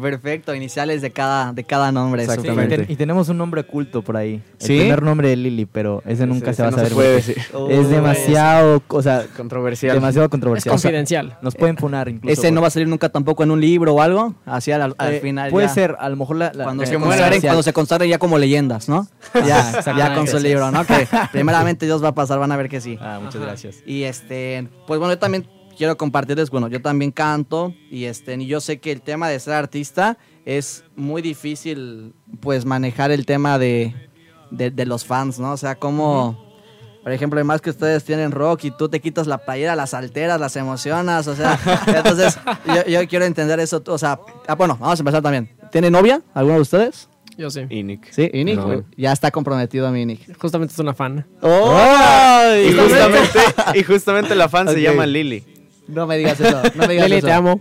perfecto. 0.00 0.54
Iniciales 0.54 1.02
de 1.02 1.10
cada, 1.10 1.52
de 1.52 1.64
cada 1.64 1.92
nombre. 1.92 2.26
Sí, 2.26 2.32
y, 2.38 2.50
bien. 2.50 2.68
ten- 2.68 2.86
y 2.88 2.96
tenemos 2.96 3.28
un 3.28 3.38
nombre 3.38 3.60
oculto 3.60 4.02
por 4.02 4.16
ahí. 4.16 4.42
¿Sí? 4.58 4.72
El 4.74 4.78
primer 4.80 5.02
nombre 5.02 5.28
de 5.28 5.36
Lily, 5.36 5.66
pero 5.66 6.02
ese 6.06 6.26
nunca 6.26 6.50
Ese 6.50 6.56
se 6.56 6.62
va 6.62 6.68
a 6.68 6.70
no 6.72 6.76
saber. 6.78 6.92
puede 6.92 7.14
decir. 7.16 7.36
Es 7.70 7.88
demasiado, 7.90 8.82
o 8.88 9.02
sea, 9.02 9.24
Controversial. 9.36 9.94
demasiado 9.94 10.24
Es 10.26 10.30
controversial. 10.30 10.74
O 10.74 10.78
sea, 10.78 10.88
confidencial. 10.90 11.38
nos 11.42 11.54
pueden 11.54 11.76
funar 11.76 12.08
incluso. 12.08 12.32
Ese 12.32 12.50
no 12.50 12.60
va 12.60 12.68
a 12.68 12.70
salir 12.70 12.88
nunca 12.88 13.08
tampoco 13.10 13.42
en 13.42 13.50
un 13.50 13.60
libro 13.60 13.94
o 13.94 14.00
algo. 14.02 14.34
Así 14.46 14.72
al, 14.72 14.94
al 14.96 15.14
Eh, 15.14 15.20
final. 15.20 15.50
Puede 15.50 15.66
ya, 15.66 15.74
ser, 15.74 15.96
a 15.98 16.08
lo 16.08 16.16
mejor 16.16 16.36
la. 16.36 16.52
la- 16.54 16.64
Cuando 16.64 16.84
se, 16.86 16.94
consagren, 16.98 17.40
cuando 17.40 17.62
se 17.62 17.72
consagren 17.72 18.10
ya 18.10 18.18
como 18.18 18.38
leyendas, 18.38 18.88
¿no? 18.88 19.06
Ya, 19.34 19.46
ya 19.46 19.68
exactamente. 19.78 20.14
con 20.16 20.26
su 20.28 20.38
libro, 20.38 20.70
¿no? 20.70 20.84
Que 20.84 21.06
primeramente 21.32 21.86
Dios 21.86 22.02
va 22.02 22.08
a 22.08 22.14
pasar, 22.14 22.38
van 22.38 22.52
a 22.52 22.56
ver 22.56 22.68
que 22.68 22.80
sí. 22.80 22.98
Ah, 23.00 23.20
muchas 23.22 23.40
gracias. 23.40 23.76
Y 23.86 24.04
este, 24.04 24.66
pues 24.86 24.98
bueno, 24.98 25.14
yo 25.14 25.18
también 25.18 25.46
quiero 25.78 25.96
compartirles, 25.96 26.50
bueno, 26.50 26.68
yo 26.68 26.82
también 26.82 27.12
canto 27.12 27.72
y 27.90 28.04
este, 28.04 28.34
y 28.34 28.46
yo 28.46 28.60
sé 28.60 28.80
que 28.80 28.90
el 28.92 29.00
tema 29.00 29.28
de 29.28 29.38
ser 29.38 29.54
artista 29.54 30.18
es 30.44 30.84
muy 30.96 31.22
difícil, 31.22 32.14
pues 32.40 32.64
manejar 32.64 33.12
el 33.12 33.24
tema 33.24 33.58
de, 33.58 33.94
de, 34.50 34.70
de 34.70 34.86
los 34.86 35.04
fans, 35.04 35.38
¿no? 35.38 35.52
O 35.52 35.56
sea, 35.56 35.76
como, 35.76 36.44
por 37.02 37.12
ejemplo, 37.12 37.38
además 37.38 37.60
que 37.60 37.70
ustedes 37.70 38.04
tienen 38.04 38.32
rock 38.32 38.64
y 38.64 38.70
tú 38.72 38.88
te 38.88 39.00
quitas 39.00 39.28
la 39.28 39.38
playera, 39.38 39.76
las 39.76 39.94
alteras, 39.94 40.40
las 40.40 40.56
emocionas, 40.56 41.28
o 41.28 41.36
sea, 41.36 41.58
entonces 41.86 42.38
yo, 42.66 42.84
yo 42.86 43.08
quiero 43.08 43.24
entender 43.24 43.60
eso, 43.60 43.82
o 43.86 43.98
sea, 43.98 44.18
ah, 44.48 44.54
bueno, 44.56 44.76
vamos 44.80 44.98
a 44.98 45.02
empezar 45.02 45.22
también. 45.22 45.56
¿Tiene 45.70 45.90
novia 45.90 46.20
alguno 46.34 46.56
de 46.56 46.62
ustedes? 46.62 47.08
Yo 47.36 47.50
sí. 47.50 47.60
Inik. 47.70 48.10
Sí, 48.10 48.28
Inik. 48.32 48.56
No. 48.56 48.84
Ya 48.96 49.12
está 49.12 49.30
comprometido 49.30 49.88
mi 49.92 50.02
Inik. 50.02 50.36
Justamente 50.40 50.72
es 50.72 50.78
una 50.80 50.92
fan. 50.92 51.24
Y 51.40 52.72
justamente, 52.72 53.38
y 53.76 53.82
justamente 53.84 54.34
la 54.34 54.48
fan 54.48 54.68
se 54.68 54.82
llama 54.82 55.06
Lili. 55.06 55.57
No 55.88 56.06
me 56.06 56.16
digas 56.18 56.38
eso, 56.40 56.62
no 56.74 56.86
me 56.86 56.92
digas 56.92 57.06
Lili, 57.08 57.18
eso. 57.18 57.26
te 57.26 57.32
amo. 57.32 57.60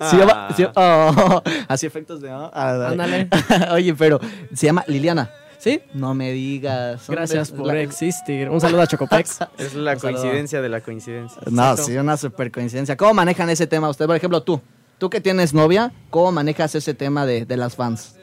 Se 0.00 0.16
llama- 0.16 0.48
Ah. 0.48 0.54
se- 0.56 0.70
oh, 0.76 1.42
así 1.68 1.86
efectos 1.86 2.20
de. 2.20 2.30
oh, 2.32 2.50
ah, 2.54 2.72
dale. 2.72 2.92
Ándale. 2.92 3.28
Oye, 3.72 3.94
pero 3.94 4.20
se 4.54 4.66
llama 4.66 4.84
Liliana. 4.86 5.30
¿Sí? 5.58 5.82
No 5.92 6.14
me 6.14 6.30
digas. 6.30 7.02
Gracias 7.08 7.48
¿Dónde- 7.48 7.64
por 7.64 7.74
la- 7.74 7.80
existir. 7.80 8.48
Un 8.48 8.60
saludo 8.60 8.82
a 8.82 8.86
Chocopex. 8.86 9.40
Es 9.58 9.74
la 9.74 9.94
Un 9.94 9.98
saludo. 10.00 10.20
coincidencia 10.20 10.62
de 10.62 10.68
la 10.68 10.80
coincidencia. 10.80 11.42
No, 11.50 11.62
Exacto. 11.62 11.82
sí, 11.82 11.96
una 11.96 12.16
super 12.16 12.52
coincidencia. 12.52 12.96
¿Cómo 12.96 13.12
manejan 13.14 13.50
ese 13.50 13.66
tema 13.66 13.88
ustedes? 13.88 14.06
Por 14.06 14.14
ejemplo, 14.16 14.40
tú. 14.44 14.60
Tú 14.98 15.10
que 15.10 15.20
tienes 15.20 15.52
novia, 15.54 15.90
¿cómo 16.10 16.30
manejas 16.30 16.74
ese 16.76 16.94
tema 16.94 17.26
de, 17.26 17.44
de 17.44 17.56
las 17.56 17.74
fans? 17.74 18.14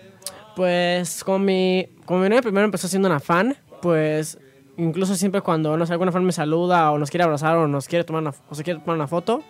Pues 0.56 1.24
con 1.25 1.44
mi, 1.44 1.89
con 2.06 2.22
mi 2.22 2.30
novia 2.30 2.42
primero 2.42 2.63
empezó 2.65 2.88
siendo 2.88 3.10
una 3.10 3.20
fan, 3.20 3.56
pues 3.82 4.38
incluso 4.77 5.15
siempre 5.15 5.41
cuando 5.41 5.77
no 5.77 5.86
sé, 5.86 5.94
alguna 5.94 6.12
fan 6.12 6.25
me 6.25 6.32
saluda 6.32 6.91
o 6.91 6.98
nos 6.98 7.10
quiere 7.10 7.24
abrazar 7.24 7.58
o 7.58 7.67
nos 7.67 7.88
quiere 7.88 8.03
tomar 8.03 8.22
una, 8.22 8.34
o 8.50 8.55
se 8.55 8.63
quiere 8.63 8.79
tomar 8.79 8.96
una 8.96 9.08
foto, 9.08 9.44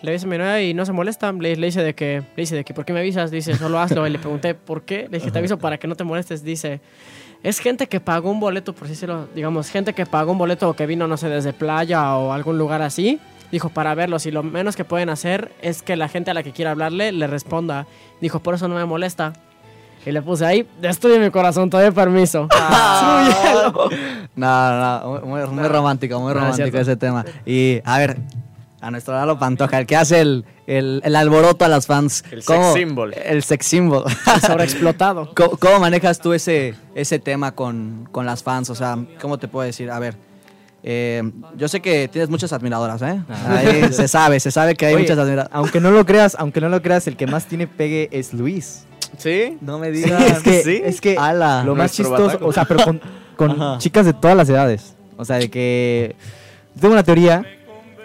le 0.00 0.12
dice 0.12 0.26
a 0.26 0.28
mi 0.28 0.38
novia 0.38 0.62
y 0.62 0.74
no 0.74 0.86
se 0.86 0.92
molesta, 0.92 1.32
le, 1.32 1.56
le 1.56 1.66
dice 1.66 1.82
de 1.82 1.94
que, 1.94 2.22
le 2.36 2.42
dice 2.42 2.54
de 2.54 2.64
que, 2.64 2.72
¿por 2.72 2.84
qué 2.84 2.92
me 2.92 3.00
avisas? 3.00 3.30
Dice, 3.30 3.56
solo 3.56 3.80
hazlo. 3.80 4.06
Y 4.06 4.10
le 4.10 4.18
pregunté, 4.18 4.54
¿por 4.54 4.82
qué? 4.82 5.08
Le 5.10 5.18
dije, 5.18 5.30
te 5.30 5.38
aviso 5.38 5.58
para 5.58 5.78
que 5.78 5.88
no 5.88 5.96
te 5.96 6.04
molestes. 6.04 6.44
Dice, 6.44 6.80
es 7.42 7.58
gente 7.58 7.88
que 7.88 7.98
pagó 7.98 8.30
un 8.30 8.38
boleto, 8.38 8.74
por 8.74 8.88
si 8.88 9.06
lo, 9.06 9.26
digamos, 9.34 9.70
gente 9.70 9.94
que 9.94 10.06
pagó 10.06 10.32
un 10.32 10.38
boleto 10.38 10.68
o 10.68 10.74
que 10.74 10.86
vino, 10.86 11.08
no 11.08 11.16
sé, 11.16 11.28
desde 11.28 11.52
playa 11.52 12.16
o 12.16 12.32
algún 12.32 12.58
lugar 12.58 12.80
así. 12.82 13.18
Dijo, 13.50 13.70
para 13.70 13.94
verlos 13.94 14.26
y 14.26 14.30
lo 14.30 14.42
menos 14.42 14.76
que 14.76 14.84
pueden 14.84 15.08
hacer 15.08 15.52
es 15.62 15.82
que 15.82 15.96
la 15.96 16.08
gente 16.08 16.30
a 16.30 16.34
la 16.34 16.42
que 16.42 16.52
quiera 16.52 16.70
hablarle 16.70 17.10
le 17.10 17.26
responda. 17.26 17.86
Dijo, 18.20 18.40
por 18.40 18.54
eso 18.54 18.68
no 18.68 18.76
me 18.76 18.84
molesta. 18.84 19.32
Y 20.08 20.12
le 20.12 20.22
puse 20.22 20.46
ahí, 20.46 20.66
destruye 20.80 21.18
mi 21.18 21.28
corazón, 21.30 21.68
te 21.68 21.76
doy 21.76 21.90
permiso. 21.90 22.48
No, 24.36 25.00
no, 25.00 25.20
muy, 25.26 25.46
muy 25.48 25.64
romántico, 25.68 26.20
muy 26.20 26.32
No, 26.32 26.38
es 26.40 26.44
romántico 26.56 26.78
ese 26.78 26.96
tema. 26.96 27.24
Y, 27.44 27.80
a 27.84 27.98
ver, 27.98 28.16
a 28.80 28.90
nuestro 28.90 29.14
Lalo 29.14 29.38
Pantoja, 29.38 29.78
el 29.80 29.86
que 29.86 29.96
hace 29.96 30.20
el, 30.20 30.44
el, 30.66 31.02
el 31.04 31.16
alboroto 31.16 31.64
a 31.64 31.68
las 31.68 31.86
fans. 31.86 32.24
El 32.30 32.44
¿Cómo- 32.44 32.72
sex 32.72 32.74
symbol. 32.74 33.14
El 33.14 33.42
sex 33.42 33.66
symbol. 33.66 34.04
Sobreexplotado. 34.46 35.32
¿Cómo, 35.36 35.50
cómo 35.58 35.80
manejas 35.80 36.20
tú 36.20 36.32
ese, 36.32 36.74
ese 36.94 37.18
tema 37.18 37.52
con, 37.52 38.08
con 38.12 38.24
las 38.26 38.42
fans? 38.44 38.70
O 38.70 38.74
sea, 38.76 38.96
¿cómo 39.20 39.38
te 39.38 39.48
puedo 39.48 39.66
decir? 39.66 39.90
A 39.90 39.98
ver, 39.98 40.14
eh, 40.84 41.22
yo 41.56 41.66
sé 41.68 41.80
que 41.80 42.06
tienes 42.08 42.30
muchas 42.30 42.52
admiradoras, 42.52 43.02
¿eh? 43.02 43.20
Ahí 43.48 43.92
se 43.92 44.06
sabe, 44.08 44.38
se 44.40 44.52
sabe 44.52 44.76
que 44.76 44.86
hay 44.86 44.94
Oye, 44.94 45.02
muchas 45.02 45.18
admiradoras. 45.18 45.50
Aunque 45.52 45.80
no 45.80 45.90
lo 45.90 46.06
creas, 46.06 46.36
aunque 46.38 46.60
no 46.60 46.68
lo 46.68 46.80
creas, 46.80 47.08
el 47.08 47.16
que 47.16 47.26
más 47.26 47.46
tiene 47.46 47.66
pegue 47.66 48.08
es 48.12 48.32
Luis. 48.32 48.84
¿Sí? 49.16 49.56
No 49.60 49.78
me 49.78 49.92
Sí, 49.92 50.02
digas. 50.04 50.22
es 50.30 50.42
que, 50.42 50.62
¿Sí? 50.62 50.80
es 50.84 51.00
que 51.00 51.16
Ala. 51.18 51.62
lo 51.64 51.74
más 51.74 51.92
chistoso, 51.92 52.24
bataco. 52.26 52.46
o 52.46 52.52
sea, 52.52 52.64
pero 52.64 52.84
con, 52.84 53.00
con 53.36 53.78
chicas 53.78 54.06
de 54.06 54.12
todas 54.12 54.36
las 54.36 54.48
edades. 54.48 54.94
O 55.16 55.24
sea, 55.24 55.36
de 55.36 55.50
que 55.50 56.14
tengo 56.80 56.92
una 56.94 57.02
teoría, 57.02 57.44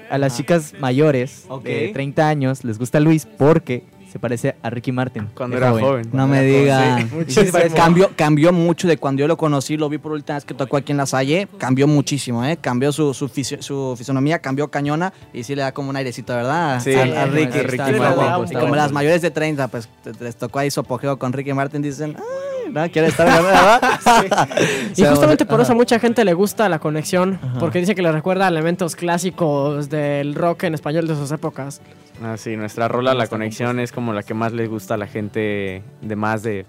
a 0.09 0.17
las 0.17 0.37
chicas 0.37 0.73
mayores 0.79 1.45
Ok. 1.47 1.63
de 1.63 1.89
30 1.93 2.27
años 2.27 2.63
les 2.63 2.77
gusta 2.77 2.99
Luis 2.99 3.25
porque 3.25 3.83
se 4.13 4.19
parece 4.19 4.55
a 4.61 4.69
Ricky 4.69 4.91
Martin. 4.91 5.27
Cuando 5.35 5.57
era 5.57 5.71
joven. 5.71 6.07
No 6.13 6.27
me 6.27 6.43
digan. 6.43 7.09
Muchísimo. 7.11 7.57
Cambió, 7.75 8.11
cambió 8.15 8.53
mucho 8.53 8.87
de 8.87 8.97
cuando 8.97 9.21
yo 9.21 9.27
lo 9.27 9.37
conocí, 9.37 9.75
lo 9.75 9.89
vi 9.89 9.97
por 9.97 10.11
última 10.11 10.35
vez 10.35 10.45
que 10.45 10.53
tocó 10.53 10.77
aquí 10.77 10.91
en 10.91 10.99
La 10.99 11.07
Salle. 11.07 11.47
Cambió 11.57 11.87
muchísimo, 11.87 12.45
¿eh? 12.45 12.55
Cambió 12.61 12.91
su, 12.91 13.11
su, 13.15 13.27
fisio- 13.27 13.59
su 13.63 13.95
fisonomía, 13.97 14.37
cambió 14.37 14.67
cañona 14.69 15.11
y 15.33 15.43
sí 15.43 15.55
le 15.55 15.63
da 15.63 15.71
como 15.71 15.89
un 15.89 15.95
airecito, 15.95 16.31
¿verdad? 16.35 16.79
Sí, 16.79 16.93
a, 16.93 17.01
a 17.21 17.23
a 17.23 17.25
Ricky. 17.25 17.57
Ricky 17.57 17.75
Está 17.75 17.91
Martin. 17.91 18.15
guapo. 18.23 18.43
Está 18.43 18.57
Y 18.59 18.61
como 18.61 18.75
las 18.75 18.91
mayores 18.91 19.23
de 19.23 19.31
30, 19.31 19.67
pues 19.69 19.89
les 20.19 20.35
tocó 20.35 20.59
ahí 20.59 20.69
su 20.69 20.81
apogeo 20.81 21.17
con 21.17 21.33
Ricky 21.33 21.53
Martin, 21.53 21.81
dicen, 21.81 22.15
"Ay, 22.15 22.52
¿no? 22.73 22.89
¿Quiere 22.91 23.09
estar, 23.09 23.27
verdad? 23.27 23.81
Y 24.95 25.05
justamente 25.05 25.45
por 25.45 25.61
eso 25.61 25.71
a 25.73 25.75
mucha 25.75 25.99
gente 25.99 26.25
le 26.25 26.33
gusta 26.33 26.67
la 26.69 26.79
conexión, 26.79 27.39
porque 27.59 27.79
dice 27.79 27.95
que 27.95 28.01
le 28.01 28.11
recuerda 28.11 28.45
a 28.45 28.47
elementos 28.49 28.95
clásicos 28.95 29.89
del 29.89 30.35
rock 30.35 30.63
en 30.63 30.73
español 30.73 31.07
de 31.07 31.15
sus 31.15 31.31
épocas. 31.31 31.81
Ah, 32.21 32.35
sí, 32.37 32.55
nuestra 32.57 32.87
rola, 32.87 33.13
La 33.13 33.27
Conexión, 33.27 33.79
es 33.79 33.91
como 33.91 34.13
la 34.13 34.23
que 34.23 34.33
más 34.33 34.53
les 34.53 34.69
gusta 34.69 34.95
a 34.95 34.97
la 34.97 35.07
gente 35.07 35.83
de 36.01 36.15
más 36.15 36.43
de 36.43 36.65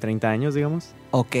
30 0.00 0.28
años, 0.28 0.54
digamos. 0.54 0.94
Ok. 1.10 1.36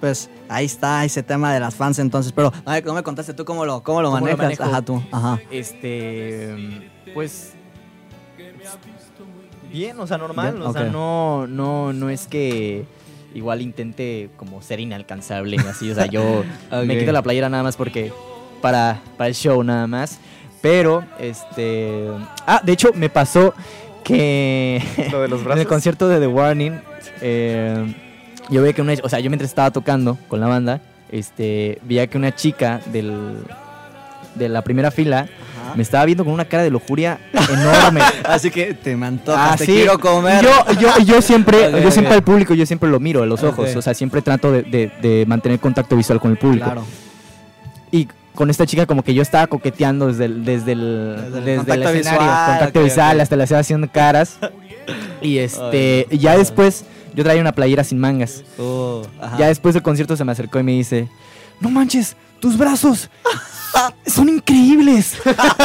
Pues 0.00 0.30
ahí 0.48 0.66
está 0.66 1.04
ese 1.04 1.22
tema 1.22 1.52
de 1.52 1.60
las 1.60 1.74
fans 1.74 1.98
entonces. 1.98 2.32
Pero, 2.32 2.52
a 2.64 2.72
ver, 2.74 2.86
no 2.86 2.94
me 2.94 3.02
contaste 3.02 3.34
tú 3.34 3.44
cómo 3.44 3.64
lo, 3.64 3.82
cómo 3.82 4.02
lo 4.02 4.10
¿Cómo 4.10 4.20
manejas. 4.20 4.60
Ajá, 4.60 4.82
tú. 4.82 5.02
Ajá. 5.10 5.40
Este, 5.50 6.88
pues 7.14 7.54
bien, 9.72 9.98
o 9.98 10.06
sea, 10.06 10.18
normal, 10.18 10.54
Bien, 10.54 10.66
o 10.66 10.72
sea, 10.72 10.84
no 10.84 11.46
no 11.46 11.92
no 11.92 12.10
es 12.10 12.26
que 12.26 12.86
igual 13.34 13.62
intente 13.62 14.30
como 14.36 14.62
ser 14.62 14.80
inalcanzable 14.80 15.56
y 15.56 15.66
así, 15.66 15.90
o 15.90 15.94
sea, 15.94 16.06
yo 16.06 16.44
me 16.84 16.98
quito 16.98 17.12
la 17.12 17.22
playera 17.22 17.48
nada 17.48 17.62
más 17.62 17.76
porque 17.76 18.12
para 18.60 19.00
para 19.16 19.28
el 19.28 19.34
show 19.34 19.62
nada 19.62 19.86
más, 19.86 20.18
pero 20.60 21.04
este, 21.18 22.08
ah, 22.46 22.60
de 22.64 22.72
hecho 22.72 22.92
me 22.94 23.08
pasó 23.08 23.54
que 24.04 24.82
Lo 25.12 25.20
de 25.20 25.28
los 25.28 25.40
en 25.40 25.44
brazos. 25.44 25.60
el 25.60 25.68
concierto 25.68 26.08
de 26.08 26.18
The 26.18 26.26
Warning, 26.26 26.80
eh, 27.20 27.94
yo 28.50 28.62
veía 28.62 28.72
que 28.72 28.82
una, 28.82 28.94
o 29.02 29.08
sea, 29.08 29.20
yo 29.20 29.30
mientras 29.30 29.50
estaba 29.50 29.70
tocando 29.70 30.18
con 30.28 30.40
la 30.40 30.46
banda, 30.46 30.80
este, 31.10 31.78
veía 31.82 32.06
que 32.06 32.16
una 32.16 32.34
chica 32.34 32.80
del, 32.86 33.38
de 34.34 34.48
la 34.48 34.62
primera 34.62 34.90
fila 34.90 35.28
me 35.74 35.82
estaba 35.82 36.04
viendo 36.04 36.24
con 36.24 36.32
una 36.32 36.44
cara 36.44 36.62
de 36.62 36.70
lujuria 36.70 37.18
enorme. 37.50 38.00
Así 38.24 38.50
que 38.50 38.74
te 38.74 38.96
me 38.96 39.06
antojas, 39.06 39.52
Ah, 39.52 39.56
te 39.56 39.66
sí. 39.66 39.72
quiero 39.72 39.98
comer. 39.98 40.42
Yo, 40.44 40.50
yo, 40.80 40.98
yo 41.04 41.22
siempre, 41.22 41.70
yo 41.82 41.90
siempre 41.90 42.14
al 42.14 42.22
público, 42.22 42.54
yo 42.54 42.66
siempre 42.66 42.88
lo 42.88 43.00
miro 43.00 43.22
a 43.22 43.26
los 43.26 43.42
ojos, 43.42 43.74
o 43.76 43.82
sea, 43.82 43.94
siempre 43.94 44.22
trato 44.22 44.50
de, 44.52 44.62
de- 44.62 44.92
de 45.00 45.24
mantener 45.26 45.58
contacto 45.60 45.96
visual 45.96 46.20
con 46.20 46.30
el 46.30 46.38
público. 46.38 46.64
Claro. 46.66 46.84
Y 47.90 48.08
con 48.34 48.50
esta 48.50 48.66
chica 48.66 48.86
como 48.86 49.02
que 49.02 49.14
yo 49.14 49.22
estaba 49.22 49.46
coqueteando 49.48 50.06
desde 50.06 50.26
el, 50.26 50.44
desde 50.44 50.72
el, 50.72 51.16
Desde 51.16 51.26
el 51.26 51.32
desde 51.32 51.50
el 51.52 51.56
contacto 51.58 51.88
escenario, 51.90 52.20
visual, 52.20 52.48
contacto 52.50 52.82
visual, 52.84 53.20
hasta 53.20 53.36
le 53.36 53.42
hacía 53.44 53.58
haciendo 53.58 53.90
caras. 53.90 54.38
Y 55.20 55.38
este, 55.38 56.06
ya 56.12 56.36
después 56.38 56.84
yo 57.14 57.24
traía 57.24 57.40
una 57.40 57.52
playera 57.52 57.82
sin 57.82 57.98
mangas. 57.98 58.44
Uh, 58.58 59.02
ajá. 59.20 59.36
Ya 59.38 59.48
después 59.48 59.74
del 59.74 59.82
concierto 59.82 60.16
se 60.16 60.24
me 60.24 60.30
acercó 60.32 60.60
y 60.60 60.62
me 60.62 60.72
dice, 60.72 61.08
no 61.60 61.68
manches, 61.70 62.16
tus 62.40 62.56
brazos 62.56 63.10
son 64.06 64.28
increíbles. 64.28 65.16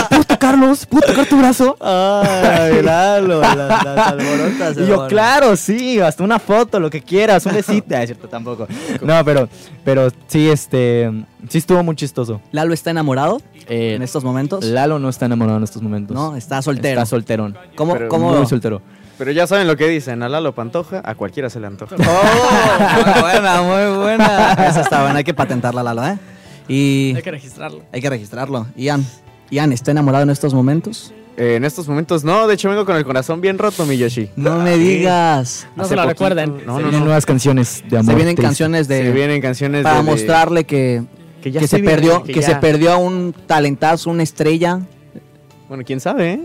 ¿Puedo 0.10 0.24
tocarlos? 0.24 0.86
¿Puedo 0.86 1.08
tocar 1.08 1.26
tu 1.26 1.38
brazo? 1.38 1.76
Ay, 1.80 2.82
Lalo, 2.84 3.40
las, 3.42 3.56
las 3.56 4.08
alborotas. 4.08 4.78
Y 4.78 4.86
yo, 4.86 5.08
claro, 5.08 5.56
sí, 5.56 6.00
hasta 6.00 6.24
una 6.24 6.38
foto, 6.38 6.80
lo 6.80 6.90
que 6.90 7.02
quieras, 7.02 7.46
un 7.46 7.54
besito. 7.54 7.96
Ah, 7.96 8.04
es 8.04 8.10
cierto, 8.10 8.28
tampoco. 8.28 8.68
No, 9.02 9.24
pero, 9.26 9.48
pero 9.84 10.10
sí, 10.28 10.50
este, 10.50 11.10
sí 11.50 11.58
estuvo 11.58 11.82
muy 11.84 11.96
chistoso. 11.96 12.42
¿Lalo 12.52 12.74
está 12.74 12.92
enamorado 12.92 13.42
Eh, 13.68 13.94
en 13.96 14.02
estos 14.04 14.24
momentos? 14.24 14.64
Lalo 14.66 15.00
no 15.00 15.10
está 15.10 15.26
enamorado 15.26 15.58
en 15.58 15.64
estos 15.64 15.82
momentos. 15.82 16.14
No, 16.16 16.36
está 16.36 16.62
soltero. 16.62 17.02
Está 17.02 17.06
solterón. 17.06 17.58
¿Cómo? 17.76 17.94
Pero 17.94 18.10
cómo? 18.10 18.34
Muy 18.34 18.46
soltero. 18.46 18.82
Pero 19.18 19.32
ya 19.32 19.48
saben 19.48 19.68
lo 19.68 19.78
que 19.78 19.88
dicen, 19.88 20.22
a 20.24 20.30
Lalo 20.30 20.54
Pantoja, 20.54 21.02
a 21.06 21.16
cualquiera 21.16 21.50
se 21.50 21.60
le 21.60 21.68
antoja. 21.68 21.96
Oh, 21.98 22.02
muy 23.14 23.22
buena, 23.22 23.62
muy 23.62 23.98
buena. 23.98 24.54
Esa 24.68 24.82
está 24.82 25.02
buena, 25.04 25.20
hay 25.20 25.24
que 25.24 25.34
patentarla, 25.34 25.82
Lalo, 25.84 26.06
¿eh? 26.06 26.18
Y 26.68 27.14
Hay 27.16 27.22
que 27.22 27.32
registrarlo. 27.32 27.82
hay 27.92 28.02
que 28.02 28.10
registrarlo. 28.10 28.68
Ian, 28.76 29.06
Ian, 29.52 29.72
¿está 29.74 29.92
enamorado 29.92 30.24
en 30.24 30.30
estos 30.30 30.54
momentos? 30.54 31.14
Eh, 31.36 31.56
en 31.56 31.66
estos 31.66 31.88
momentos 31.88 32.24
no, 32.24 32.46
de 32.48 32.54
hecho 32.54 32.70
vengo 32.70 32.86
con 32.86 32.96
el 32.96 33.04
corazón 33.04 33.42
bien 33.42 33.58
roto, 33.58 33.86
mi 33.88 33.98
Yoshi. 33.98 34.30
No 34.36 34.60
me 34.60 34.78
digas. 34.78 35.68
No 35.76 35.82
Hace 35.84 35.90
se 35.90 35.96
lo 35.96 36.04
poquito- 36.04 36.10
recuerden. 36.30 36.50
No, 36.52 36.58
Se 36.60 36.66
no, 36.66 36.78
vienen 36.78 37.00
no. 37.00 37.06
nuevas 37.06 37.26
canciones 37.26 37.84
de 37.90 37.98
amor. 37.98 38.12
Se 38.12 38.16
vienen 38.16 38.36
triste. 38.36 38.48
canciones 38.48 38.88
de 38.88 39.04
Se 39.04 39.12
vienen 39.12 39.42
canciones 39.42 39.84
para 39.84 39.98
de- 39.98 40.04
mostrarle 40.04 40.64
que, 40.66 41.04
que 41.42 41.52
ya 41.52 41.60
que 41.60 41.68
se 41.68 41.80
perdió, 41.80 42.24
que, 42.24 42.42
se 42.44 42.52
ya- 42.52 42.60
perdió 42.60 43.00
un 43.00 43.34
talentazo, 43.48 44.10
una 44.12 44.22
estrella. 44.24 44.80
Bueno, 45.68 45.84
quién 45.86 46.00
sabe, 46.00 46.34
¿eh? 46.34 46.42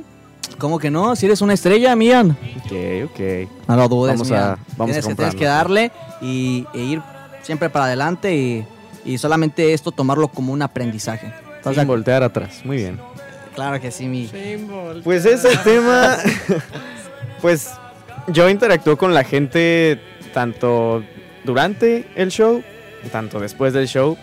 ¿Cómo 0.57 0.79
que 0.79 0.91
no? 0.91 1.15
Si 1.17 1.27
eres 1.27 1.43
una 1.43 1.53
estrella, 1.53 1.95
Ian. 1.95 2.31
Ok, 2.65 3.11
ok. 3.13 3.49
No 3.69 3.77
lo 3.77 3.89
dudes, 3.89 4.15
Vamos 4.15 4.29
Ian. 4.31 4.41
a- 4.43 4.59
vamos 4.79 4.87
tienes, 4.97 5.05
a 5.05 5.09
que, 5.11 5.15
tienes 5.15 5.35
que 5.35 5.45
darle 5.45 5.93
y, 6.23 6.67
e 6.75 6.79
ir 6.83 7.03
siempre 7.43 7.69
para 7.69 7.85
adelante 7.85 8.35
y, 8.35 8.65
y 9.05 9.19
solamente 9.19 9.73
esto 9.73 9.93
tomarlo 9.93 10.29
como 10.29 10.53
un 10.53 10.63
aprendizaje. 10.63 11.33
¿Estás 11.57 11.75
de 11.75 11.83
Sin 11.83 11.89
voltear 11.89 12.23
atrás, 12.23 12.61
muy 12.65 12.79
bien. 12.79 12.99
Claro 13.55 13.81
que 13.81 13.91
sí, 13.91 14.07
mi. 14.07 14.31
Pues 15.03 15.25
ese 15.25 15.57
tema, 15.59 16.17
pues 17.41 17.71
yo 18.29 18.49
interactúo 18.49 18.97
con 18.97 19.15
la 19.15 19.25
gente 19.25 20.01
tanto 20.33 21.03
durante 21.45 22.07
el 22.15 22.31
show, 22.31 22.63
tanto 23.11 23.41
después 23.41 23.73
del 23.73 23.89
show, 23.89 24.17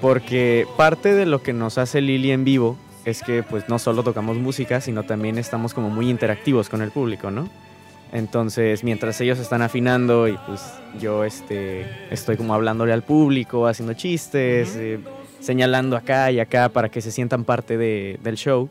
porque 0.00 0.66
parte 0.76 1.14
de 1.14 1.26
lo 1.26 1.42
que 1.42 1.52
nos 1.52 1.78
hace 1.78 2.00
Lili 2.00 2.32
en 2.32 2.44
vivo 2.44 2.76
es 3.04 3.22
que 3.22 3.42
pues 3.42 3.68
no 3.68 3.78
solo 3.78 4.02
tocamos 4.02 4.36
música, 4.36 4.80
sino 4.80 5.04
también 5.04 5.38
estamos 5.38 5.74
como 5.74 5.90
muy 5.90 6.10
interactivos 6.10 6.68
con 6.68 6.82
el 6.82 6.90
público, 6.90 7.30
¿no? 7.30 7.48
Entonces, 8.12 8.84
mientras 8.84 9.20
ellos 9.20 9.38
están 9.38 9.62
afinando 9.62 10.28
y 10.28 10.36
pues 10.46 10.62
yo 11.00 11.24
este, 11.24 11.86
estoy 12.10 12.36
como 12.36 12.54
hablándole 12.54 12.92
al 12.92 13.02
público, 13.02 13.66
haciendo 13.66 13.94
chistes, 13.94 14.76
eh, 14.76 15.00
señalando 15.40 15.96
acá 15.96 16.30
y 16.30 16.38
acá 16.38 16.68
para 16.68 16.90
que 16.90 17.00
se 17.00 17.10
sientan 17.10 17.44
parte 17.44 17.78
de- 17.78 18.18
del 18.22 18.36
show. 18.36 18.68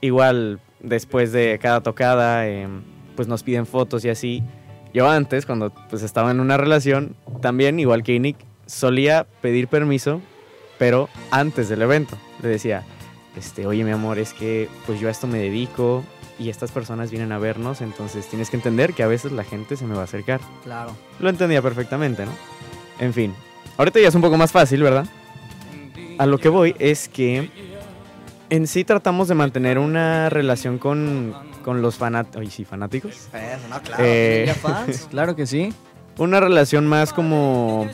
Igual, 0.00 0.60
después 0.80 1.32
de 1.32 1.58
cada 1.60 1.80
tocada, 1.80 2.46
eh, 2.48 2.68
pues 3.16 3.26
nos 3.28 3.42
piden 3.42 3.66
fotos 3.66 4.04
y 4.04 4.08
así. 4.10 4.42
Yo 4.94 5.08
antes, 5.08 5.44
cuando 5.44 5.70
pues 5.90 6.02
estaba 6.02 6.30
en 6.30 6.38
una 6.38 6.56
relación, 6.56 7.16
también, 7.40 7.80
igual 7.80 8.02
que 8.04 8.18
Nick, 8.20 8.36
solía 8.66 9.26
pedir 9.40 9.66
permiso, 9.68 10.20
pero 10.78 11.08
antes 11.30 11.68
del 11.68 11.82
evento. 11.82 12.16
Le 12.42 12.48
decía, 12.48 12.84
este, 13.36 13.66
oye 13.66 13.82
mi 13.84 13.90
amor, 13.90 14.18
es 14.18 14.32
que 14.34 14.68
pues 14.86 15.00
yo 15.00 15.08
a 15.08 15.10
esto 15.10 15.26
me 15.26 15.38
dedico 15.38 16.04
y 16.42 16.50
estas 16.50 16.72
personas 16.72 17.10
vienen 17.10 17.32
a 17.32 17.38
vernos, 17.38 17.80
entonces 17.80 18.26
tienes 18.26 18.50
que 18.50 18.56
entender 18.56 18.94
que 18.94 19.02
a 19.02 19.06
veces 19.06 19.32
la 19.32 19.44
gente 19.44 19.76
se 19.76 19.86
me 19.86 19.94
va 19.94 20.00
a 20.00 20.04
acercar. 20.04 20.40
Claro. 20.64 20.96
Lo 21.20 21.28
entendía 21.28 21.62
perfectamente, 21.62 22.26
¿no? 22.26 22.32
En 22.98 23.14
fin, 23.14 23.34
ahorita 23.76 24.00
ya 24.00 24.08
es 24.08 24.14
un 24.14 24.22
poco 24.22 24.36
más 24.36 24.50
fácil, 24.50 24.82
¿verdad? 24.82 25.06
A 26.18 26.26
lo 26.26 26.38
que 26.38 26.48
voy 26.48 26.74
es 26.78 27.08
que 27.08 27.50
en 28.50 28.66
sí 28.66 28.84
tratamos 28.84 29.28
de 29.28 29.34
mantener 29.34 29.78
una 29.78 30.28
relación 30.28 30.78
con, 30.78 31.34
con 31.64 31.80
los 31.80 31.96
fanáticos. 31.96 32.40
Ay, 32.40 32.50
sí, 32.50 32.64
fanáticos. 32.64 33.28
Eso, 33.32 33.68
no, 33.70 33.80
claro. 33.80 34.04
Eh. 34.04 34.54
fans, 34.60 35.06
claro 35.10 35.36
que 35.36 35.46
sí. 35.46 35.72
Una 36.18 36.40
relación 36.40 36.86
más 36.86 37.12
como. 37.12 37.88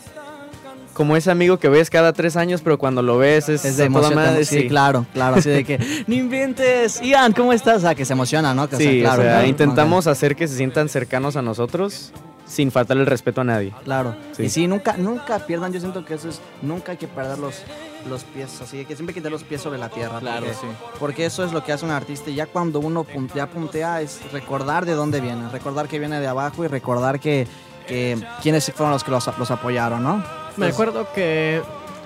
Como 0.99 1.17
ese 1.17 1.31
amigo 1.31 1.61
que 1.61 1.69
ves 1.69 1.91
cada 1.91 2.13
tres 2.13 2.37
años, 2.37 2.61
pero 2.61 2.77
cuando 2.77 3.03
lo 3.03 3.19
ves 3.19 3.49
es, 3.49 3.65
Es 3.65 3.77
de 3.77 3.85
emoción. 3.85 4.17
madre, 4.17 4.45
sí, 4.45 4.63
sí. 4.63 4.69
claro, 4.69 5.07
claro. 5.15 5.37
Así 5.37 5.49
de 5.49 5.63
que, 5.63 5.79
no 6.09 6.15
inventes. 6.17 7.01
Ian, 7.01 7.33
¿cómo 7.33 7.53
estás? 7.53 7.77
O 7.77 7.81
sea, 7.83 7.95
que 7.95 8.05
se 8.05 8.15
emociona, 8.15 8.53
¿no? 8.53 8.69
Que, 8.69 8.75
o 8.75 8.79
sea, 8.81 8.91
Sí, 8.91 9.01
claro, 9.01 9.21
o 9.21 9.25
sea, 9.25 9.33
claro, 9.35 9.47
intentamos 9.47 10.09
hacer 10.09 10.35
que 10.35 10.49
se 10.49 10.57
sientan 10.57 10.89
cercanos 10.89 11.37
a 11.37 11.43
nosotros 11.43 12.11
sin 12.47 12.73
faltar 12.73 12.97
el 12.97 13.07
respeto 13.07 13.43
a 13.43 13.45
nadie. 13.45 13.73
Claro. 13.85 14.17
Sí. 14.33 14.43
Y 14.47 14.51
sí, 14.51 14.67
nunca, 14.67 14.97
nunca 14.97 15.39
pierdan. 15.39 15.73
Yo 15.73 15.79
siento 15.79 16.05
que 16.05 16.15
eso 16.15 16.31
es. 16.31 16.41
Nunca 16.63 16.91
hay 16.91 16.99
que 16.99 17.07
perder 17.07 17.39
los, 17.39 17.63
los 18.11 18.25
pies. 18.25 18.61
Así 18.61 18.85
que 18.85 18.97
siempre 18.97 19.13
hay 19.13 19.15
que 19.15 19.21
tener 19.21 19.31
los 19.31 19.45
pies 19.45 19.61
sobre 19.61 19.79
la 19.79 19.91
tierra. 19.91 20.19
Claro, 20.19 20.47
porque, 20.47 20.55
sí. 20.55 20.67
Porque 20.99 21.27
eso 21.27 21.45
es 21.45 21.53
lo 21.53 21.63
que 21.63 21.73
hace 21.73 21.85
un 21.85 21.93
artista. 21.93 22.29
Y 22.29 22.35
ya 22.35 22.47
cuando 22.47 22.81
uno 22.81 23.05
puntea, 23.05 23.47
puntea, 23.49 24.01
es 24.01 24.19
recordar 24.33 24.85
de 24.85 24.95
dónde 24.95 25.21
viene. 25.21 25.49
Recordar 25.53 25.87
que 25.87 26.01
viene 26.01 26.19
de 26.19 26.27
abajo 26.27 26.65
y 26.65 26.67
recordar 26.67 27.21
que, 27.21 27.47
que 27.87 28.19
quiénes 28.43 28.73
fueron 28.75 28.93
los 28.93 29.05
que 29.05 29.13
los, 29.13 29.31
los 29.39 29.51
apoyaron, 29.53 30.03
¿no? 30.03 30.38
Me 30.59 30.67
acuerdo 30.67 31.07
que 31.15 31.63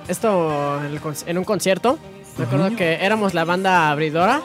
esto 0.08 0.80
en 1.26 1.38
un 1.38 1.44
concierto, 1.44 1.98
me 2.36 2.44
acuerdo 2.44 2.76
que 2.76 2.94
éramos 3.04 3.34
la 3.34 3.44
banda 3.44 3.90
abridora. 3.90 4.40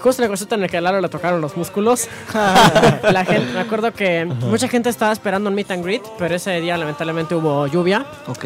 Justo 0.00 0.20
en 0.20 0.24
el 0.24 0.30
concierto 0.30 0.56
en 0.56 0.64
el 0.64 0.70
que 0.70 0.78
a 0.78 0.80
Lalo 0.80 1.00
le 1.00 1.08
tocaron 1.08 1.40
los 1.40 1.56
músculos. 1.56 2.08
la 2.34 3.24
gente, 3.24 3.52
me 3.52 3.60
acuerdo 3.60 3.92
que 3.92 4.24
mucha 4.24 4.66
gente 4.66 4.88
estaba 4.88 5.12
esperando 5.12 5.48
un 5.48 5.54
meet 5.54 5.70
and 5.70 5.84
greet, 5.84 6.02
pero 6.18 6.34
ese 6.34 6.60
día 6.60 6.76
lamentablemente 6.76 7.36
hubo 7.36 7.68
lluvia. 7.68 8.04
Ok. 8.26 8.44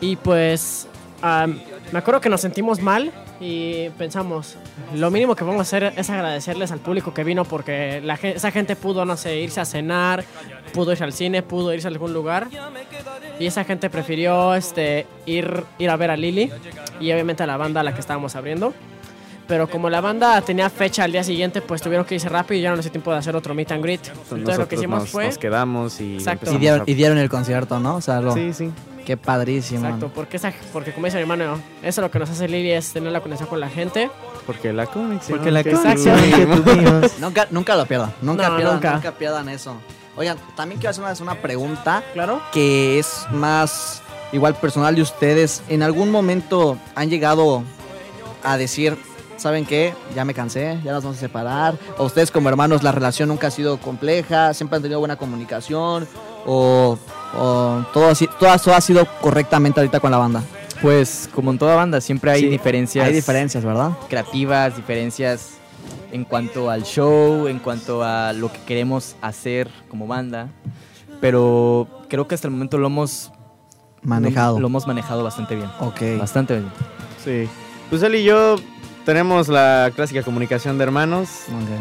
Y 0.00 0.16
pues 0.16 0.88
am, 1.22 1.58
me 1.92 1.98
acuerdo 1.98 2.20
que 2.20 2.28
nos 2.28 2.40
sentimos 2.40 2.80
mal 2.80 3.12
y 3.40 3.88
pensamos, 3.90 4.56
lo 4.94 5.10
mínimo 5.10 5.34
que 5.36 5.44
vamos 5.44 5.58
a 5.60 5.62
hacer 5.62 5.92
es 5.96 6.10
agradecerles 6.10 6.70
al 6.72 6.80
público 6.80 7.14
que 7.14 7.24
vino 7.24 7.44
porque 7.44 8.00
la, 8.02 8.14
esa 8.14 8.50
gente 8.50 8.76
pudo, 8.76 9.04
no 9.04 9.16
sé, 9.16 9.36
irse 9.40 9.60
a 9.60 9.64
cenar, 9.64 10.24
pudo 10.72 10.92
irse 10.92 11.04
al 11.04 11.12
cine, 11.12 11.42
pudo 11.42 11.72
irse 11.72 11.86
a 11.86 11.90
algún 11.90 12.12
lugar. 12.12 12.48
Y 13.38 13.46
esa 13.46 13.64
gente 13.64 13.88
prefirió 13.90 14.54
este, 14.54 15.06
ir, 15.26 15.62
ir 15.78 15.90
a 15.90 15.96
ver 15.96 16.10
a 16.10 16.16
Lili 16.16 16.50
y 17.00 17.12
obviamente 17.12 17.42
a 17.44 17.46
la 17.46 17.56
banda 17.56 17.80
a 17.80 17.84
la 17.84 17.94
que 17.94 18.00
estábamos 18.00 18.34
abriendo. 18.36 18.74
Pero 19.46 19.70
como 19.70 19.88
la 19.88 20.02
banda 20.02 20.38
tenía 20.42 20.68
fecha 20.68 21.04
al 21.04 21.12
día 21.12 21.24
siguiente, 21.24 21.62
pues 21.62 21.80
tuvieron 21.80 22.04
que 22.04 22.16
irse 22.16 22.28
rápido 22.28 22.58
y 22.58 22.62
ya 22.62 22.70
no 22.70 22.76
les 22.76 22.84
dio 22.84 22.92
tiempo 22.92 23.12
de 23.12 23.16
hacer 23.18 23.34
otro 23.34 23.54
meet 23.54 23.72
and 23.72 23.82
greet. 23.82 24.06
Entonces 24.30 24.58
lo 24.58 24.68
que 24.68 24.74
hicimos 24.74 25.00
nos, 25.02 25.10
fue... 25.10 25.24
nos 25.26 25.38
quedamos 25.38 26.00
y 26.02 26.14
Exacto. 26.16 26.30
Y 26.50 26.54
empezamos 26.56 26.60
dieron, 26.60 26.80
a- 26.80 26.84
y 26.86 26.94
dieron 26.94 27.18
el 27.18 27.30
concierto, 27.30 27.80
¿no? 27.80 27.96
O 27.96 28.00
sea, 28.02 28.20
lo- 28.20 28.34
Sí, 28.34 28.52
sí. 28.52 28.70
Qué 29.08 29.16
padrísimo. 29.16 29.86
Exacto, 29.86 30.10
porque, 30.14 30.36
esa, 30.36 30.52
porque 30.70 30.92
como 30.92 31.06
dice 31.06 31.16
mi 31.16 31.22
hermano, 31.22 31.54
eso 31.54 31.62
es 31.82 31.96
lo 31.98 32.10
que 32.10 32.18
nos 32.18 32.28
hace 32.28 32.46
Lili 32.46 32.72
es 32.72 32.92
tener 32.92 33.10
la 33.10 33.22
conexión 33.22 33.48
con 33.48 33.58
la 33.58 33.70
gente. 33.70 34.10
Porque 34.46 34.70
la 34.70 34.84
conexión. 34.84 35.38
Porque 35.38 35.50
la 35.50 35.64
que 35.64 35.72
conexión 35.72 36.14
que 36.30 36.44
tuvimos. 36.62 37.18
Nunca, 37.18 37.46
nunca 37.50 37.74
lo 37.74 37.86
pierdan. 37.86 38.12
Nunca, 38.20 38.50
No, 38.50 38.56
pierdan 38.56 38.74
nunca. 38.74 38.92
nunca. 38.94 39.12
pierdan 39.12 39.48
eso. 39.48 39.76
Oigan, 40.14 40.36
también 40.54 40.78
quiero 40.78 40.90
hacer 40.90 41.04
una, 41.04 41.32
una 41.32 41.40
pregunta 41.40 42.02
Claro. 42.12 42.42
que 42.52 42.98
es 42.98 43.24
más 43.30 44.02
igual 44.32 44.54
personal 44.56 44.94
de 44.94 45.00
ustedes. 45.00 45.62
¿En 45.70 45.82
algún 45.82 46.10
momento 46.10 46.76
han 46.94 47.08
llegado 47.08 47.62
a 48.42 48.58
decir, 48.58 48.98
¿saben 49.38 49.64
qué? 49.64 49.94
Ya 50.14 50.26
me 50.26 50.34
cansé, 50.34 50.78
ya 50.84 50.92
nos 50.92 51.02
vamos 51.02 51.16
a 51.16 51.20
separar. 51.20 51.78
O 51.96 52.04
ustedes 52.04 52.30
como 52.30 52.50
hermanos, 52.50 52.82
la 52.82 52.92
relación 52.92 53.30
nunca 53.30 53.46
ha 53.46 53.50
sido 53.50 53.78
compleja, 53.78 54.52
siempre 54.52 54.76
han 54.76 54.82
tenido 54.82 54.98
buena 54.98 55.16
comunicación. 55.16 56.06
O, 56.46 56.98
o 57.36 57.84
todo, 57.92 58.08
así, 58.10 58.28
todo 58.38 58.52
eso 58.54 58.74
ha 58.74 58.80
sido 58.80 59.06
correctamente 59.20 59.80
ahorita 59.80 60.00
con 60.00 60.10
la 60.10 60.18
banda. 60.18 60.42
Pues 60.80 61.28
como 61.34 61.50
en 61.50 61.58
toda 61.58 61.74
banda, 61.74 62.00
siempre 62.00 62.30
hay 62.30 62.40
Sí, 62.42 62.48
diferencias. 62.48 63.06
Hay 63.06 63.12
diferencias, 63.12 63.64
¿verdad? 63.64 63.92
creativas, 64.08 64.76
diferencias 64.76 65.54
en 66.12 66.24
cuanto 66.24 66.70
al 66.70 66.84
show, 66.84 67.48
en 67.48 67.58
cuanto 67.58 68.02
a 68.04 68.32
lo 68.32 68.52
que 68.52 68.58
queremos 68.60 69.16
hacer 69.20 69.68
como 69.90 70.06
banda. 70.06 70.48
Pero 71.20 71.88
creo 72.08 72.28
que 72.28 72.34
hasta 72.34 72.46
el 72.48 72.52
momento 72.52 72.78
lo 72.78 72.86
hemos 72.86 73.32
Manejado. 74.02 74.54
Lo, 74.54 74.60
lo 74.62 74.66
hemos 74.68 74.86
manejado 74.86 75.24
bastante 75.24 75.56
bien. 75.56 75.68
ok. 75.80 76.18
Bastante 76.20 76.54
bien. 76.54 76.70
Sí. 77.24 77.48
Pues 77.90 78.02
él 78.04 78.14
y 78.14 78.22
yo 78.22 78.54
tenemos 79.08 79.48
la 79.48 79.90
clásica 79.96 80.22
comunicación 80.22 80.76
de 80.76 80.84
hermanos. 80.84 81.30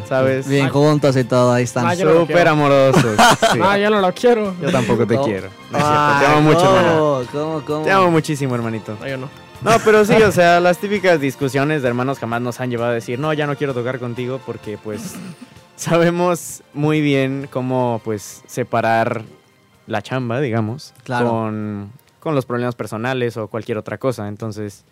¿sabes? 0.07 0.47
Bien 0.47 0.69
juntos 0.69 1.17
y 1.17 1.25
todo, 1.25 1.51
ahí 1.51 1.65
están. 1.65 1.85
Ah, 1.85 1.93
Súper 1.93 2.47
amorosos. 2.47 3.17
sí. 3.51 3.59
No, 3.59 3.75
yo 3.77 3.89
no 3.89 3.99
lo 3.99 4.13
quiero. 4.13 4.55
Yo 4.61 4.71
tampoco 4.71 5.05
te 5.05 5.15
No. 5.15 5.23
quiero. 5.25 5.49
No 5.69 5.77
es 5.77 5.83
cierto. 5.83 6.19
Te 6.21 6.25
amo 6.25 6.41
mucho, 6.41 6.59
hermano. 6.77 6.87
hermano. 7.19 7.27
¿Cómo, 7.33 7.65
cómo? 7.65 7.83
Te 7.83 7.91
amo 7.91 8.11
muchísimo, 8.11 8.55
hermanito. 8.55 8.95
No, 9.01 9.07
yo 9.09 9.17
no. 9.17 9.29
No, 9.61 9.71
pero 9.83 10.05
sí, 10.05 10.13
o 10.13 10.31
sea, 10.31 10.61
las 10.61 10.77
típicas 10.77 11.19
discusiones 11.19 11.81
de 11.81 11.89
hermanos 11.89 12.17
jamás 12.17 12.39
nos 12.39 12.61
han 12.61 12.69
llevado 12.69 12.91
a 12.91 12.93
decir, 12.93 13.19
no, 13.19 13.33
ya 13.33 13.45
no 13.45 13.57
quiero 13.57 13.73
tocar 13.73 13.99
contigo 13.99 14.39
porque 14.45 14.77
pues 14.81 15.15
sabemos 15.75 16.63
muy 16.73 17.01
bien 17.01 17.49
cómo 17.51 17.99
pues 18.05 18.41
separar 18.47 19.23
la 19.85 20.01
chamba, 20.01 20.39
digamos, 20.39 20.93
Claro. 21.03 21.27
con, 21.27 21.91
con 22.21 22.35
los 22.35 22.45
problemas 22.45 22.75
personales 22.75 23.35
o 23.35 23.49
cualquier 23.49 23.77
otra 23.77 23.97
cosa. 23.97 24.29
Entonces, 24.29 24.85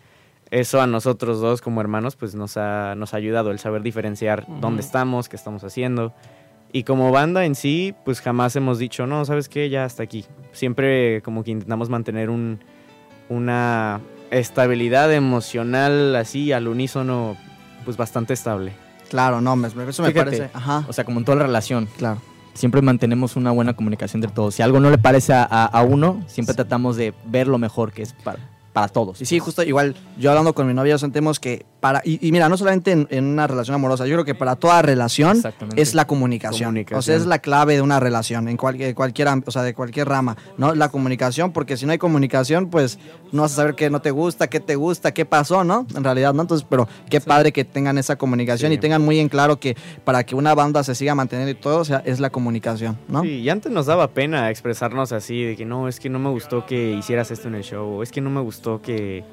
eso 0.50 0.80
a 0.80 0.86
nosotros 0.86 1.40
dos 1.40 1.60
como 1.60 1.80
hermanos 1.80 2.16
pues 2.16 2.34
nos 2.34 2.56
ha, 2.56 2.94
nos 2.96 3.14
ha 3.14 3.16
ayudado 3.16 3.50
el 3.50 3.58
saber 3.58 3.82
diferenciar 3.82 4.44
dónde 4.60 4.82
estamos, 4.82 5.28
qué 5.28 5.36
estamos 5.36 5.64
haciendo. 5.64 6.14
Y 6.72 6.82
como 6.82 7.10
banda 7.10 7.44
en 7.46 7.54
sí, 7.54 7.94
pues 8.04 8.20
jamás 8.20 8.54
hemos 8.56 8.78
dicho, 8.78 9.06
no, 9.06 9.24
¿sabes 9.24 9.48
qué? 9.48 9.70
Ya 9.70 9.84
hasta 9.84 10.02
aquí. 10.02 10.24
Siempre 10.52 11.22
como 11.22 11.42
que 11.44 11.52
intentamos 11.52 11.88
mantener 11.88 12.28
un, 12.28 12.60
una 13.28 14.00
estabilidad 14.30 15.12
emocional 15.12 16.14
así 16.16 16.52
al 16.52 16.68
unísono, 16.68 17.36
pues 17.84 17.96
bastante 17.96 18.34
estable. 18.34 18.72
Claro, 19.08 19.40
no, 19.40 19.54
me, 19.56 19.68
eso 19.68 19.76
me 19.78 19.84
Fíjate. 19.92 20.12
parece. 20.14 20.50
Ajá. 20.52 20.84
O 20.88 20.92
sea, 20.92 21.04
como 21.04 21.18
en 21.20 21.24
toda 21.24 21.36
la 21.38 21.44
relación, 21.44 21.86
Claro. 21.96 22.20
siempre 22.54 22.82
mantenemos 22.82 23.36
una 23.36 23.52
buena 23.52 23.74
comunicación 23.74 24.22
entre 24.22 24.34
todos. 24.34 24.54
Si 24.56 24.62
algo 24.62 24.80
no 24.80 24.90
le 24.90 24.98
parece 24.98 25.32
a, 25.32 25.44
a- 25.48 25.66
a 25.66 25.82
uno, 25.82 26.22
siempre 26.26 26.54
tratamos 26.54 26.96
de 26.96 27.14
ver 27.26 27.46
lo 27.46 27.58
mejor 27.58 27.92
que 27.92 28.02
es 28.02 28.12
para, 28.12 28.38
para 28.76 28.88
todos. 28.88 29.22
Y 29.22 29.24
sí, 29.24 29.38
justo 29.38 29.62
igual, 29.62 29.96
yo 30.18 30.28
hablando 30.28 30.54
con 30.54 30.66
mi 30.66 30.74
novia, 30.74 30.98
sentimos 30.98 31.40
que 31.40 31.64
para. 31.80 32.02
Y, 32.04 32.18
y 32.28 32.30
mira, 32.30 32.50
no 32.50 32.58
solamente 32.58 32.92
en, 32.92 33.08
en 33.10 33.24
una 33.24 33.46
relación 33.46 33.74
amorosa, 33.74 34.04
yo 34.06 34.12
creo 34.16 34.26
que 34.26 34.34
para 34.34 34.54
toda 34.56 34.82
relación 34.82 35.40
es 35.76 35.94
la 35.94 36.06
comunicación. 36.06 36.68
Comunicación. 36.68 36.98
O 36.98 37.00
sea, 37.00 37.16
es 37.16 37.24
la 37.24 37.38
clave 37.38 37.76
de 37.76 37.80
una 37.80 38.00
relación, 38.00 38.48
en 38.48 38.58
cualquier, 38.58 38.94
cualquier, 38.94 39.28
o 39.46 39.50
sea, 39.50 39.62
de 39.62 39.72
cualquier 39.72 40.10
rama, 40.10 40.36
¿no? 40.58 40.74
La 40.74 40.90
comunicación, 40.90 41.52
porque 41.54 41.78
si 41.78 41.86
no 41.86 41.92
hay 41.92 41.96
comunicación, 41.98 42.68
pues 42.68 42.98
no 43.32 43.40
vas 43.40 43.52
a 43.54 43.56
saber 43.56 43.76
qué 43.76 43.88
no 43.88 44.02
te 44.02 44.10
gusta, 44.10 44.48
qué 44.48 44.60
te 44.60 44.76
gusta, 44.76 45.14
qué 45.14 45.24
pasó, 45.24 45.64
¿no? 45.64 45.86
En 45.96 46.04
realidad, 46.04 46.34
¿no? 46.34 46.42
Entonces, 46.42 46.66
pero 46.68 46.86
qué 47.08 47.22
padre 47.22 47.52
que 47.52 47.64
tengan 47.64 47.96
esa 47.96 48.16
comunicación 48.16 48.72
Sí. 48.72 48.74
y 48.76 48.78
tengan 48.78 49.00
muy 49.02 49.18
en 49.20 49.30
claro 49.30 49.58
que 49.58 49.74
para 50.04 50.26
que 50.26 50.34
una 50.34 50.54
banda 50.54 50.84
se 50.84 50.94
siga 50.94 51.14
manteniendo 51.14 51.50
y 51.50 51.54
todo, 51.54 51.78
o 51.78 51.84
sea, 51.86 52.02
es 52.04 52.20
la 52.20 52.28
comunicación, 52.28 52.98
¿no? 53.08 53.22
Sí, 53.22 53.28
y 53.38 53.48
antes 53.48 53.72
nos 53.72 53.86
daba 53.86 54.08
pena 54.08 54.50
expresarnos 54.50 55.12
así, 55.12 55.42
de 55.44 55.56
que 55.56 55.64
no, 55.64 55.88
es 55.88 55.98
que 55.98 56.10
no 56.10 56.18
me 56.18 56.28
gustó 56.28 56.66
que 56.66 56.92
hicieras 56.92 57.30
esto 57.30 57.48
en 57.48 57.54
el 57.54 57.62
show, 57.64 57.86
o 57.86 58.02
es 58.02 58.12
que 58.12 58.20
no 58.20 58.28
me 58.28 58.42
gustó 58.42 58.65
que, 58.82 59.24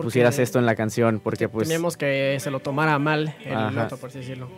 pusieras 0.00 0.38
esto 0.38 0.58
en 0.58 0.66
la 0.66 0.74
canción, 0.74 1.20
porque 1.22 1.48
pues... 1.48 1.68
Teníamos 1.68 1.96
que 1.96 2.36
se 2.40 2.50
lo 2.50 2.60
tomara 2.60 2.98
mal 2.98 3.34
el 3.44 3.54
Ajá. 3.54 3.84
otro, 3.84 3.96
por 3.96 4.10
así 4.10 4.18
decirlo. 4.18 4.48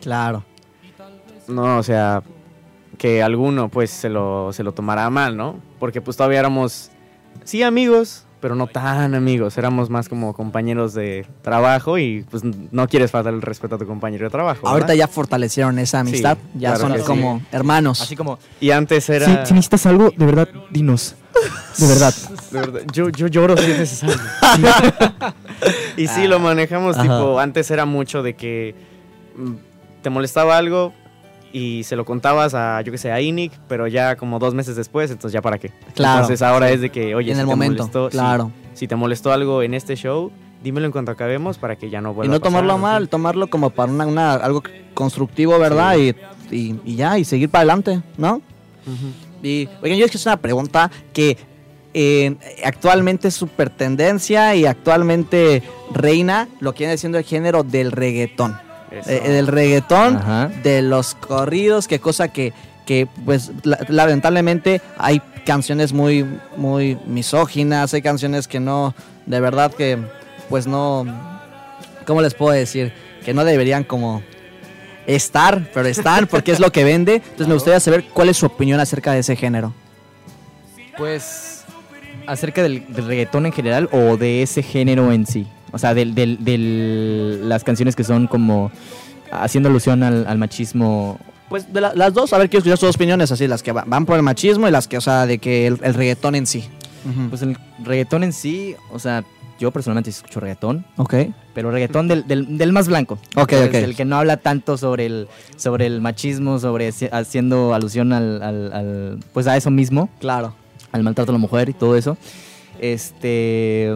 Claro. 0.00 0.44
No, 1.48 1.78
o 1.78 1.82
sea, 1.82 2.22
que 2.98 3.22
alguno 3.22 3.68
pues 3.68 3.90
se 3.90 4.08
lo, 4.08 4.52
se 4.52 4.62
lo 4.62 4.72
tomará 4.72 5.08
mal, 5.10 5.36
¿no? 5.36 5.60
Porque 5.78 6.00
pues 6.00 6.16
todavía 6.16 6.40
éramos, 6.40 6.90
sí 7.44 7.62
amigos, 7.62 8.24
pero 8.40 8.54
no 8.54 8.66
tan 8.66 9.14
amigos, 9.14 9.56
éramos 9.58 9.90
más 9.90 10.08
como 10.08 10.34
compañeros 10.34 10.94
de 10.94 11.26
trabajo 11.42 11.98
y 11.98 12.24
pues 12.30 12.42
no 12.44 12.88
quieres 12.88 13.10
faltar 13.10 13.34
el 13.34 13.42
respeto 13.42 13.76
a 13.76 13.78
tu 13.78 13.86
compañero 13.86 14.24
de 14.24 14.30
trabajo. 14.30 14.68
Ahorita 14.68 14.94
ya 14.94 15.08
fortalecieron 15.08 15.78
esa 15.78 16.00
amistad, 16.00 16.38
ya 16.54 16.74
claro 16.74 16.88
son 16.88 16.98
sí. 16.98 17.06
como 17.06 17.42
hermanos. 17.52 18.00
Así 18.00 18.16
como, 18.16 18.38
Y 18.60 18.70
antes 18.70 19.08
era... 19.08 19.26
si, 19.26 19.48
si 19.48 19.54
necesitas 19.54 19.86
algo, 19.86 20.10
de 20.16 20.26
verdad, 20.26 20.48
dinos. 20.70 21.14
De 21.78 21.86
verdad. 21.86 22.14
De 22.50 22.58
verdad, 22.60 22.80
yo, 22.92 23.08
yo 23.10 23.26
lloro 23.26 23.56
si 23.56 23.70
es 23.70 23.78
necesario. 23.78 24.16
y 25.96 26.06
sí, 26.08 26.26
lo 26.26 26.38
manejamos, 26.38 26.96
Ajá. 26.96 27.02
tipo, 27.02 27.38
antes 27.38 27.70
era 27.70 27.84
mucho 27.84 28.22
de 28.22 28.34
que 28.34 28.74
mm, 29.36 29.52
te 30.02 30.10
molestaba 30.10 30.56
algo 30.56 30.92
y 31.52 31.84
se 31.84 31.96
lo 31.96 32.04
contabas 32.04 32.54
a, 32.54 32.80
yo 32.82 32.92
que 32.92 32.98
sé, 32.98 33.12
a 33.12 33.20
Inic, 33.20 33.52
pero 33.68 33.86
ya 33.86 34.16
como 34.16 34.38
dos 34.38 34.54
meses 34.54 34.76
después, 34.76 35.10
entonces 35.10 35.32
ya 35.32 35.42
para 35.42 35.58
qué. 35.58 35.72
Claro. 35.94 36.20
Entonces 36.20 36.42
ahora 36.42 36.70
es 36.70 36.80
de 36.80 36.90
que, 36.90 37.14
oye, 37.14 37.30
en 37.30 37.36
si 37.36 37.40
el 37.40 37.46
te 37.46 37.50
momento, 37.50 37.82
molestó, 37.84 38.08
claro. 38.10 38.50
si, 38.74 38.86
te 38.88 38.96
molestó 38.96 39.32
algo 39.32 39.62
en 39.62 39.72
este 39.74 39.96
show, 39.96 40.30
dímelo 40.62 40.86
en 40.86 40.92
cuanto 40.92 41.12
acabemos 41.12 41.56
para 41.58 41.76
que 41.76 41.88
ya 41.88 42.00
no 42.00 42.12
vuelva 42.12 42.26
Y 42.26 42.30
no 42.30 42.36
a 42.36 42.40
pasar, 42.40 42.52
tomarlo 42.60 42.74
¿sí? 42.76 42.80
mal, 42.82 43.08
tomarlo 43.08 43.46
como 43.48 43.70
para 43.70 43.90
una, 43.92 44.06
una- 44.06 44.34
algo 44.34 44.62
constructivo, 44.94 45.58
¿verdad? 45.58 45.96
Y, 45.96 46.14
y- 46.54 46.80
y 46.84 46.96
ya, 46.96 47.18
y 47.18 47.24
seguir 47.24 47.48
para 47.48 47.60
adelante, 47.62 48.02
¿no? 48.18 48.34
Ujú. 48.86 49.12
Y, 49.42 49.68
oigan, 49.82 49.98
yo 49.98 50.04
es 50.06 50.10
que 50.10 50.18
es 50.18 50.26
una 50.26 50.36
pregunta 50.38 50.90
que 51.12 51.36
eh, 51.94 52.36
actualmente 52.64 53.28
es 53.28 53.34
super 53.34 53.70
tendencia 53.70 54.54
y 54.54 54.66
actualmente 54.66 55.62
reina 55.92 56.48
lo 56.60 56.74
que 56.74 56.84
viene 56.84 56.98
siendo 56.98 57.18
el 57.18 57.24
género 57.24 57.62
del 57.62 57.92
reggaetón. 57.92 58.58
Eh, 58.90 59.20
del 59.28 59.46
reggaetón, 59.46 60.16
Ajá. 60.16 60.48
de 60.62 60.80
los 60.82 61.14
corridos, 61.14 61.88
que 61.88 61.98
cosa 61.98 62.28
que, 62.28 62.52
que 62.86 63.06
pues 63.24 63.50
la- 63.64 63.80
lamentablemente 63.88 64.80
hay 64.96 65.20
canciones 65.44 65.92
muy, 65.92 66.24
muy 66.56 66.96
misóginas, 67.06 67.92
hay 67.94 68.02
canciones 68.02 68.46
que 68.48 68.60
no, 68.60 68.94
de 69.26 69.40
verdad 69.40 69.72
que 69.72 69.98
pues 70.48 70.66
no, 70.66 71.04
¿cómo 72.06 72.20
les 72.22 72.34
puedo 72.34 72.52
decir? 72.52 72.92
Que 73.24 73.34
no 73.34 73.44
deberían 73.44 73.84
como 73.84 74.22
estar, 75.06 75.70
pero 75.72 75.86
están 75.88 76.26
porque 76.26 76.52
es 76.52 76.60
lo 76.60 76.70
que 76.72 76.84
vende. 76.84 77.14
Entonces 77.16 77.48
me 77.48 77.54
gustaría 77.54 77.80
saber 77.80 78.04
cuál 78.12 78.28
es 78.28 78.36
su 78.36 78.46
opinión 78.46 78.80
acerca 78.80 79.12
de 79.12 79.20
ese 79.20 79.36
género. 79.36 79.72
Pues, 80.96 81.64
acerca 82.26 82.62
del, 82.62 82.84
del 82.92 83.06
reggaetón 83.06 83.46
en 83.46 83.52
general 83.52 83.88
o 83.92 84.16
de 84.16 84.42
ese 84.42 84.62
género 84.62 85.12
en 85.12 85.26
sí. 85.26 85.46
O 85.72 85.78
sea, 85.78 85.94
del, 85.94 86.14
del, 86.14 86.42
del- 86.44 87.48
las 87.48 87.64
canciones 87.64 87.94
que 87.96 88.04
son 88.04 88.26
como 88.26 88.70
haciendo 89.30 89.68
alusión 89.68 90.02
al, 90.02 90.26
al 90.26 90.38
machismo. 90.38 91.18
Pues 91.48 91.72
de 91.72 91.80
la- 91.80 91.94
las 91.94 92.14
dos, 92.14 92.32
a 92.32 92.38
ver, 92.38 92.48
quiero 92.48 92.60
escuchar 92.60 92.78
sus 92.78 92.88
dos 92.88 92.96
opiniones, 92.96 93.30
así, 93.30 93.46
las 93.46 93.62
que 93.62 93.72
va- 93.72 93.84
van 93.86 94.06
por 94.06 94.16
el 94.16 94.22
machismo 94.22 94.66
y 94.68 94.70
las 94.70 94.88
que, 94.88 94.96
o 94.96 95.00
sea, 95.00 95.26
de 95.26 95.38
que 95.38 95.66
el, 95.66 95.78
el 95.82 95.94
reggaetón 95.94 96.34
en 96.34 96.46
sí. 96.46 96.64
Pues 97.30 97.40
el 97.42 97.56
reggaetón 97.84 98.24
en 98.24 98.32
sí, 98.32 98.74
o 98.90 98.98
sea, 98.98 99.22
yo 99.58 99.70
personalmente 99.70 100.10
sí 100.12 100.16
escucho 100.18 100.40
reggaetón, 100.40 100.84
ok. 100.96 101.14
pero 101.54 101.70
reggaetón 101.70 102.08
del, 102.08 102.26
del, 102.26 102.58
del 102.58 102.72
más 102.72 102.88
blanco. 102.88 103.18
Ok, 103.36 103.52
¿sabes? 103.52 103.68
ok. 103.68 103.72
Del 103.72 103.96
que 103.96 104.04
no 104.04 104.16
habla 104.16 104.36
tanto 104.36 104.76
sobre 104.76 105.06
el, 105.06 105.28
sobre 105.56 105.86
el 105.86 106.00
machismo, 106.00 106.58
sobre 106.58 106.88
haci- 106.90 107.08
haciendo 107.12 107.72
alusión 107.74 108.12
al, 108.12 108.42
al- 108.42 108.72
al- 108.72 109.18
pues 109.32 109.46
a 109.46 109.56
eso 109.56 109.70
mismo. 109.70 110.08
Claro. 110.20 110.54
al 110.92 111.02
maltrato 111.02 111.32
a 111.32 111.34
la 111.34 111.38
mujer 111.38 111.68
y 111.68 111.72
todo 111.72 111.96
eso. 111.96 112.16
Este. 112.80 113.94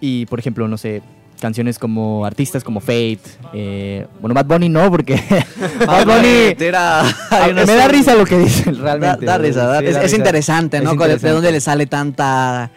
Y 0.00 0.26
por 0.26 0.38
ejemplo, 0.38 0.68
no 0.68 0.76
sé, 0.78 1.02
canciones 1.40 1.78
como 1.78 2.24
artistas 2.24 2.62
como 2.64 2.80
Fate. 2.80 3.20
eh, 3.52 4.06
bueno, 4.20 4.34
Bad 4.34 4.46
Bunny 4.46 4.68
no, 4.68 4.90
porque 4.90 5.14
Bad 5.86 6.06
Bunny. 6.06 6.54
Era, 6.64 7.00
Ah, 7.30 7.48
me 7.54 7.64
da 7.64 7.88
risa 7.88 8.14
lo 8.14 8.24
que 8.24 8.38
dicen, 8.38 8.76
realmente. 8.80 9.26
da 9.26 9.38
risa, 9.38 9.66
da- 9.66 9.80
Sí, 9.80 9.86
es, 9.86 9.94
da 9.94 9.98
es 10.00 10.04
risa. 10.06 10.16
interesante, 10.16 10.76
Es 10.78 10.82
¿no? 10.84 10.90
¿De- 10.90 10.96
¿De 10.96 11.04
interesante. 11.04 11.34
dónde 11.34 11.52
le 11.52 11.60
sale 11.60 11.86
tanta 11.86 12.70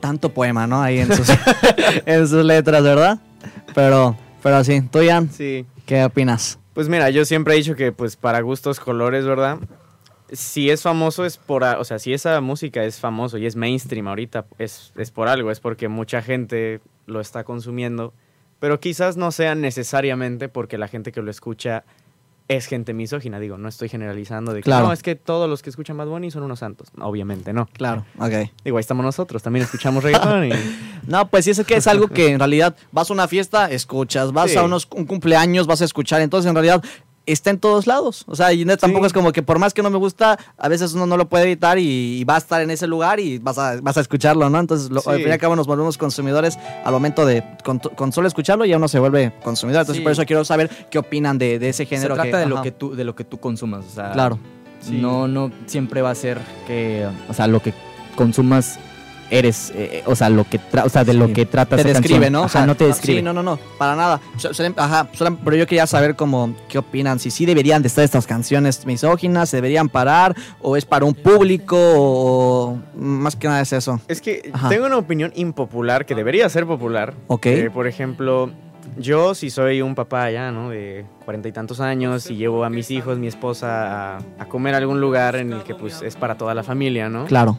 tanto 0.00 0.30
poema, 0.32 0.66
¿no? 0.66 0.82
Ahí 0.82 0.98
en 0.98 1.14
sus, 1.14 1.28
en 2.06 2.28
sus 2.28 2.44
letras, 2.44 2.82
¿verdad? 2.82 3.18
Pero, 3.74 4.16
pero 4.42 4.62
sí, 4.64 4.82
tú, 4.82 5.02
Ian, 5.02 5.30
Sí. 5.30 5.66
¿qué 5.86 6.04
opinas? 6.04 6.58
Pues 6.74 6.88
mira, 6.88 7.10
yo 7.10 7.24
siempre 7.24 7.54
he 7.54 7.56
dicho 7.56 7.74
que 7.74 7.92
pues 7.92 8.16
para 8.16 8.40
gustos 8.40 8.78
colores, 8.80 9.24
¿verdad? 9.24 9.58
Si 10.30 10.70
es 10.70 10.82
famoso 10.82 11.24
es 11.24 11.38
por, 11.38 11.64
o 11.64 11.84
sea, 11.84 11.98
si 11.98 12.12
esa 12.12 12.40
música 12.40 12.84
es 12.84 12.98
famoso 13.00 13.38
y 13.38 13.46
es 13.46 13.56
mainstream 13.56 14.06
ahorita, 14.08 14.44
es, 14.58 14.92
es 14.96 15.10
por 15.10 15.26
algo, 15.28 15.50
es 15.50 15.58
porque 15.60 15.88
mucha 15.88 16.20
gente 16.22 16.80
lo 17.06 17.20
está 17.20 17.44
consumiendo, 17.44 18.12
pero 18.60 18.78
quizás 18.78 19.16
no 19.16 19.32
sea 19.32 19.54
necesariamente 19.54 20.48
porque 20.50 20.76
la 20.76 20.86
gente 20.88 21.12
que 21.12 21.22
lo 21.22 21.30
escucha 21.30 21.84
es 22.48 22.66
gente 22.66 22.94
misógina. 22.94 23.38
Digo, 23.38 23.58
no 23.58 23.68
estoy 23.68 23.88
generalizando 23.88 24.52
de 24.52 24.60
que 24.60 24.64
Claro. 24.64 24.86
no, 24.86 24.92
es 24.92 25.02
que 25.02 25.14
todos 25.14 25.48
los 25.48 25.62
que 25.62 25.70
escuchan 25.70 25.96
Bad 25.98 26.06
Bunny 26.06 26.30
son 26.30 26.42
unos 26.42 26.58
santos. 26.60 26.88
Obviamente 27.00 27.52
no. 27.52 27.66
Claro, 27.74 28.04
ok. 28.18 28.50
Digo, 28.64 28.78
ahí 28.78 28.80
estamos 28.80 29.04
nosotros, 29.04 29.42
también 29.42 29.64
escuchamos 29.64 30.02
reggaetón 30.02 30.46
y... 30.46 30.50
No, 31.06 31.26
pues 31.28 31.46
sí, 31.46 31.52
es 31.52 31.64
que 31.64 31.76
es 31.76 31.86
algo 31.86 32.08
que 32.08 32.32
en 32.32 32.38
realidad 32.38 32.76
vas 32.92 33.08
a 33.10 33.14
una 33.14 33.28
fiesta, 33.28 33.70
escuchas, 33.70 34.32
vas 34.32 34.50
Sí. 34.50 34.56
a 34.58 34.62
unos, 34.62 34.86
un 34.94 35.06
cumpleaños, 35.06 35.66
vas 35.66 35.80
a 35.80 35.86
escuchar, 35.86 36.20
entonces 36.20 36.48
en 36.48 36.54
realidad 36.54 36.82
está 37.32 37.50
en 37.50 37.58
todos 37.58 37.86
lados. 37.86 38.24
O 38.26 38.34
sea, 38.36 38.52
y 38.52 38.64
no- 38.64 38.76
tampoco 38.76 39.06
es 39.06 39.12
como 39.12 39.32
que 39.32 39.42
por 39.42 39.58
más 39.58 39.74
que 39.74 39.82
no 39.82 39.90
me 39.90 39.98
gusta, 39.98 40.38
a 40.56 40.68
veces 40.68 40.92
uno 40.94 41.06
no 41.06 41.16
lo 41.16 41.28
puede 41.28 41.44
evitar 41.44 41.78
y, 41.78 42.18
y 42.20 42.24
va 42.24 42.34
a 42.36 42.38
estar 42.38 42.60
en 42.62 42.70
ese 42.70 42.86
lugar 42.86 43.20
y 43.20 43.38
vas 43.38 43.58
a, 43.58 43.80
vas 43.80 43.96
a 43.96 44.00
escucharlo, 44.00 44.48
¿no? 44.50 44.58
Entonces, 44.60 44.90
lo- 44.90 45.00
Sí. 45.00 45.10
al 45.10 45.16
fin 45.18 45.28
y 45.28 45.30
al 45.32 45.38
cabo 45.38 45.56
nos 45.56 45.66
volvemos 45.66 45.98
consumidores 45.98 46.58
al 46.84 46.92
momento 46.92 47.24
de 47.26 47.44
con, 47.64 47.78
con 47.78 48.12
solo 48.12 48.28
escucharlo 48.28 48.64
ya 48.64 48.76
uno 48.76 48.88
se 48.88 48.98
vuelve 48.98 49.32
consumidor. 49.44 49.80
Entonces, 49.82 49.98
Sí. 50.00 50.02
por 50.02 50.12
eso 50.12 50.24
quiero 50.24 50.44
saber 50.44 50.70
qué 50.90 50.98
opinan 50.98 51.38
de, 51.38 51.58
de 51.58 51.68
ese 51.68 51.84
Se 51.84 51.86
género. 51.86 52.14
trata 52.14 52.38
de 52.38 52.46
lo 52.46 52.62
que 52.62 52.72
tú 52.72 52.94
de 52.94 53.04
lo 53.04 53.14
que 53.14 53.24
tú 53.24 53.38
consumas, 53.38 53.84
o 53.86 53.90
sea, 53.94 54.12
Claro. 54.12 54.38
No 54.90 55.26
no 55.26 55.50
siempre 55.66 56.02
va 56.02 56.10
a 56.10 56.14
ser 56.14 56.38
que, 56.66 57.04
o 57.28 57.34
sea, 57.34 57.46
lo 57.48 57.60
que 57.60 57.74
consumas 58.16 58.78
eres, 59.30 59.72
eh, 59.74 60.02
o 60.06 60.14
sea, 60.16 60.28
lo 60.30 60.44
que 60.44 60.58
tra- 60.60 60.84
o 60.84 60.88
sea, 60.88 61.04
de 61.04 61.14
lo 61.14 61.26
Sí. 61.28 61.32
que 61.34 61.46
trata 61.46 61.76
te 61.76 61.82
esa 61.82 61.88
describe, 61.90 62.14
canción. 62.26 62.32
¿no? 62.32 62.42
O 62.42 62.48
sea, 62.48 62.66
no 62.66 62.74
te 62.76 62.86
describe. 62.86 63.18
Sí, 63.18 63.22
no, 63.22 63.32
no, 63.32 63.42
no, 63.42 63.58
para 63.78 63.94
nada. 63.96 64.20
Ajá, 64.76 65.08
pero 65.44 65.56
yo 65.56 65.66
quería 65.66 65.86
saber 65.86 66.16
como 66.16 66.54
qué 66.68 66.78
opinan, 66.78 67.18
si 67.18 67.30
sí 67.30 67.46
deberían 67.46 67.82
de 67.82 67.88
estar 67.88 68.04
estas 68.04 68.26
canciones 68.26 68.86
misóginas, 68.86 69.48
se 69.50 69.58
deberían 69.58 69.88
parar, 69.88 70.34
o 70.60 70.76
es 70.76 70.84
para 70.84 71.04
un 71.04 71.14
público, 71.14 71.76
o 71.78 72.78
más 72.96 73.36
que 73.36 73.48
nada 73.48 73.60
es 73.60 73.72
eso. 73.72 74.00
Es 74.08 74.20
que 74.20 74.50
Ajá. 74.52 74.68
tengo 74.68 74.86
una 74.86 74.96
opinión 74.96 75.32
impopular 75.34 76.06
que 76.06 76.14
debería 76.14 76.48
ser 76.48 76.66
popular. 76.66 77.14
Ok. 77.26 77.46
Eh, 77.46 77.70
por 77.72 77.86
ejemplo, 77.86 78.50
yo 78.98 79.34
si 79.34 79.50
soy 79.50 79.82
un 79.82 79.94
papá 79.94 80.30
ya, 80.30 80.50
¿no? 80.50 80.70
De 80.70 81.04
cuarenta 81.24 81.48
y 81.48 81.52
tantos 81.52 81.80
años 81.80 82.30
y 82.30 82.36
llevo 82.36 82.64
a 82.64 82.70
mis 82.70 82.90
hijos, 82.90 83.18
mi 83.18 83.26
esposa 83.26 84.16
a, 84.16 84.18
a 84.38 84.44
comer 84.46 84.74
a 84.74 84.78
algún 84.78 85.00
lugar 85.00 85.36
en 85.36 85.52
el 85.52 85.62
que 85.62 85.74
pues 85.74 86.02
es 86.02 86.16
para 86.16 86.36
toda 86.36 86.54
la 86.54 86.62
familia, 86.62 87.08
¿no? 87.08 87.26
Claro. 87.26 87.58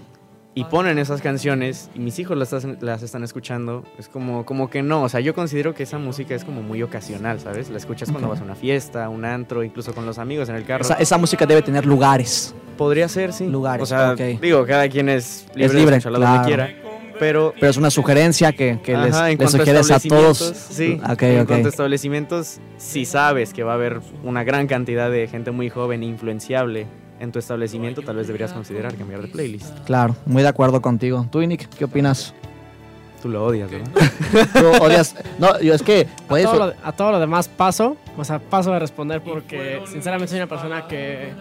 Y 0.56 0.66
ponen 0.66 0.98
esas 0.98 1.22
canciones 1.22 1.90
y 1.94 2.00
mis 2.00 2.18
hijos 2.20 2.36
las, 2.38 2.52
las 2.82 3.04
están 3.04 3.24
escuchando. 3.24 3.84
Es 3.98 4.10
como, 4.10 4.46
como 4.46 4.70
que 4.70 4.82
no, 4.82 5.04
o 5.04 5.10
sea, 5.10 5.20
yo 5.20 5.34
considero 5.34 5.74
que 5.76 5.84
esa 5.84 6.00
música 6.00 6.34
es 6.36 6.44
como 6.44 6.62
muy 6.62 6.82
ocasional, 6.82 7.40
¿sabes? 7.40 7.70
La 7.70 7.78
escuchas 7.78 8.10
cuando 8.12 8.28
vas 8.28 8.42
a 8.42 8.44
una 8.44 8.56
fiesta, 8.56 9.08
un 9.10 9.26
antro, 9.26 9.64
incluso 9.64 9.94
con 9.94 10.06
los 10.06 10.18
amigos 10.18 10.50
en 10.50 10.56
el 10.56 10.66
carro. 10.66 10.84
Esa, 10.84 10.96
esa 10.96 11.18
música 11.18 11.46
debe 11.46 11.62
tener 11.62 11.86
lugares. 11.86 12.54
Podría 12.78 13.08
ser, 13.08 13.32
sí. 13.32 13.48
Lugares, 13.48 13.84
O 13.84 13.86
sea, 13.86 14.14
ok. 14.14 14.42
digo, 14.42 14.66
cada 14.66 14.90
quien 14.90 15.08
es 15.10 15.46
libre, 15.54 15.66
Es 15.66 15.74
libre, 15.74 15.92
de 15.92 15.98
escucharla 15.98 16.20
donde 16.20 16.48
claro. 16.48 16.48
quiera. 16.48 16.90
Pero 17.20 17.54
Pero 17.60 17.70
es 17.70 17.78
una 17.78 17.90
sugerencia 17.92 18.54
que, 18.54 18.80
que 18.82 18.96
les, 18.98 19.14
Ajá, 19.14 19.28
les 19.28 19.38
cuanto 19.38 19.58
sugieres 19.58 19.92
a 19.92 20.00
todos. 20.00 20.38
Sí, 20.38 21.00
Ok, 21.10 21.22
en 21.24 21.46
cuanto 21.46 21.68
a 21.68 21.70
establecimientos, 21.70 22.60
si 22.78 23.06
sabes 23.06 23.54
que 23.54 23.64
va 23.64 23.74
a 23.74 23.76
haber 23.76 24.00
una 24.24 24.44
gran 24.46 24.68
cantidad 24.68 25.12
de 25.12 25.28
gente 25.28 25.52
muy 25.52 25.70
joven 25.70 26.02
e 26.02 26.06
influenciable 26.06 26.88
en 27.20 27.32
tu 27.32 27.40
establecimiento, 27.40 28.02
tal 28.02 28.16
vez 28.16 28.28
deberías 28.28 28.54
considerar 28.54 28.96
cambiar 28.96 29.22
de 29.22 29.28
playlist. 29.28 29.78
Claro, 29.86 30.16
muy 30.26 30.42
de 30.44 30.50
acuerdo 30.50 30.82
contigo. 30.82 31.26
¿Tú, 31.32 31.40
Nick, 31.42 31.68
qué 31.70 31.86
opinas? 31.86 32.34
Tú 33.22 33.28
lo 33.28 33.44
odias, 33.46 33.70
¿verdad? 33.70 33.90
¿Tú 34.54 34.84
odias? 34.84 35.16
No, 35.40 35.60
yo 35.60 35.74
es 35.74 35.84
que... 35.84 36.08
A 36.24 36.28
Pues, 36.30 36.46
todo, 36.46 36.68
lo, 36.68 36.74
a 36.84 36.92
todo 36.94 37.12
lo 37.12 37.20
demás 37.20 37.50
paso, 37.50 37.98
o 38.18 38.24
sea, 38.24 38.40
paso 38.40 38.72
de 38.72 38.80
responder 38.80 39.22
porque 39.22 39.82
sinceramente 39.92 40.30
soy 40.30 40.38
una 40.40 40.48
persona 40.48 40.88
que 40.88 41.34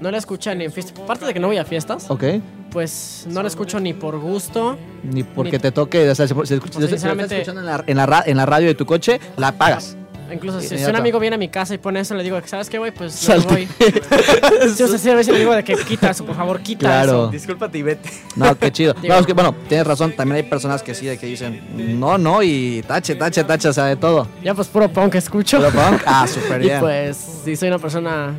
no 0.00 0.10
la 0.10 0.18
escucha 0.18 0.52
ni 0.56 0.64
en 0.64 0.72
fiestas. 0.72 0.98
Aparte 0.98 1.24
de 1.26 1.32
que 1.32 1.38
no 1.38 1.46
voy 1.46 1.56
a 1.58 1.64
fiestas, 1.64 2.10
ok. 2.10 2.24
pues 2.72 3.26
no 3.30 3.42
la 3.42 3.48
escucho 3.48 3.78
ni 3.78 3.92
por 3.94 4.18
gusto. 4.18 4.76
Ni 5.04 5.22
porque 5.22 5.52
Ni- 5.52 5.58
te 5.60 5.70
toque, 5.70 6.10
o 6.10 6.14
sea, 6.16 6.26
si, 6.26 6.34
si 6.34 6.54
escuchas- 6.54 6.74
si 6.88 6.94
estás 6.96 7.30
escuchando 7.30 7.60
en 7.60 7.66
la, 7.66 7.84
en, 7.86 7.96
la 7.96 8.06
ra- 8.06 8.24
en 8.26 8.36
la 8.36 8.46
radio 8.46 8.66
de 8.66 8.74
tu 8.74 8.84
coche, 8.84 9.20
la 9.36 9.48
apagas. 9.48 9.96
Incluso 10.32 10.60
si, 10.60 10.78
si 10.78 10.84
un 10.84 10.96
amigo 10.96 11.18
viene 11.20 11.34
a 11.36 11.38
mi 11.38 11.48
casa 11.48 11.74
y 11.74 11.78
pone 11.78 12.00
eso, 12.00 12.14
le 12.14 12.22
digo, 12.22 12.40
¿sabes 12.46 12.70
qué, 12.70 12.78
güey? 12.78 12.90
Pues 12.92 13.20
yo 13.20 13.34
me 13.34 13.40
Salte. 13.42 13.54
voy. 13.54 13.68
Sí, 14.74 14.82
o 14.82 14.88
sea, 14.88 14.98
sí, 14.98 15.10
a 15.10 15.14
veces 15.14 15.32
le 15.32 15.38
digo 15.40 15.54
de 15.54 15.62
que 15.62 15.74
quita 15.76 16.10
eso, 16.10 16.24
por 16.24 16.34
favor, 16.34 16.60
quita 16.60 16.80
Claro. 16.86 17.10
eso. 17.24 17.28
Discúlpate 17.28 17.78
y 17.78 17.82
vete. 17.82 18.10
No, 18.36 18.56
qué 18.58 18.72
chido. 18.72 18.94
Digo- 18.94 19.08
No, 19.14 19.20
es 19.20 19.26
que, 19.26 19.32
bueno, 19.34 19.54
tienes 19.68 19.86
razón, 19.86 20.12
también 20.16 20.36
hay 20.44 20.50
personas 20.50 20.82
que 20.82 20.94
sí, 20.94 21.06
de 21.06 21.18
que 21.18 21.26
dicen, 21.26 21.98
no, 22.00 22.16
no, 22.18 22.42
y 22.42 22.82
tache, 22.86 23.14
tache, 23.16 23.44
tache, 23.44 23.68
o 23.68 23.72
sea, 23.72 23.84
de 23.86 23.96
todo. 23.96 24.26
Ya 24.42 24.54
pues 24.54 24.68
puro 24.68 24.88
punk 24.88 25.14
escucho. 25.16 25.58
Pero 25.58 25.70
punk, 25.70 26.02
ah, 26.06 26.26
súper 26.26 26.60
y 26.62 26.66
bien. 26.66 26.80
pues 26.80 27.16
sí, 27.44 27.54
soy 27.56 27.68
una 27.68 27.78
persona... 27.78 28.34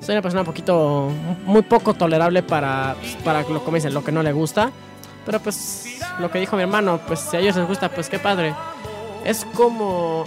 Soy 0.00 0.12
una 0.14 0.22
persona 0.22 0.42
un 0.42 0.46
poquito, 0.46 1.10
muy 1.44 1.62
poco 1.62 1.92
tolerable 1.94 2.42
para, 2.44 2.94
pues, 3.00 3.16
para 3.24 3.42
lo, 3.42 3.64
como 3.64 3.74
dicen, 3.76 3.92
lo 3.92 4.04
que 4.04 4.12
no 4.12 4.22
le 4.22 4.32
gusta. 4.32 4.70
Pero 5.26 5.40
pues 5.40 5.84
lo 6.20 6.30
que 6.30 6.38
dijo 6.38 6.54
mi 6.56 6.62
hermano, 6.62 7.00
pues 7.06 7.18
si 7.20 7.36
a 7.36 7.40
ellos 7.40 7.56
les 7.56 7.66
gusta, 7.66 7.88
pues 7.88 8.08
qué 8.08 8.18
padre. 8.20 8.54
Es 9.24 9.44
como, 9.54 10.24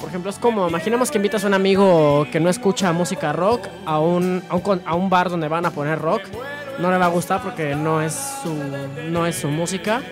por 0.00 0.08
ejemplo, 0.08 0.30
es 0.30 0.38
como, 0.38 0.68
imaginemos 0.68 1.10
que 1.10 1.18
invitas 1.18 1.44
a 1.44 1.46
un 1.46 1.54
amigo 1.54 2.26
que 2.32 2.40
no 2.40 2.48
escucha 2.50 2.92
música 2.92 3.32
rock 3.32 3.66
a 3.86 3.98
un, 4.00 4.42
a 4.48 4.56
un, 4.56 4.82
a 4.84 4.94
un 4.94 5.10
bar 5.10 5.30
donde 5.30 5.48
van 5.48 5.66
a 5.66 5.70
poner 5.70 5.98
rock. 5.98 6.22
No 6.78 6.90
le 6.90 6.98
va 6.98 7.06
a 7.06 7.08
gustar 7.08 7.40
porque 7.42 7.74
no 7.76 8.02
es 8.02 8.12
su, 8.42 8.52
no 9.10 9.26
es 9.26 9.36
su 9.36 9.48
música. 9.48 10.02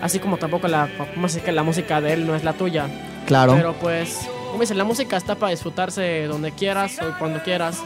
Así 0.00 0.18
como 0.18 0.36
tampoco 0.36 0.68
la 0.68 0.88
música, 1.16 1.50
la 1.52 1.62
música 1.62 2.00
de 2.00 2.12
él 2.12 2.26
no 2.26 2.34
es 2.34 2.44
la 2.44 2.52
tuya. 2.52 2.86
Claro. 3.26 3.54
Pero 3.56 3.72
pues, 3.74 4.20
como 4.48 4.60
dicen, 4.60 4.78
la 4.78 4.84
música 4.84 5.16
está 5.16 5.34
para 5.34 5.50
disfrutarse 5.50 6.26
donde 6.26 6.52
quieras 6.52 6.98
o 7.02 7.18
cuando 7.18 7.42
quieras. 7.42 7.78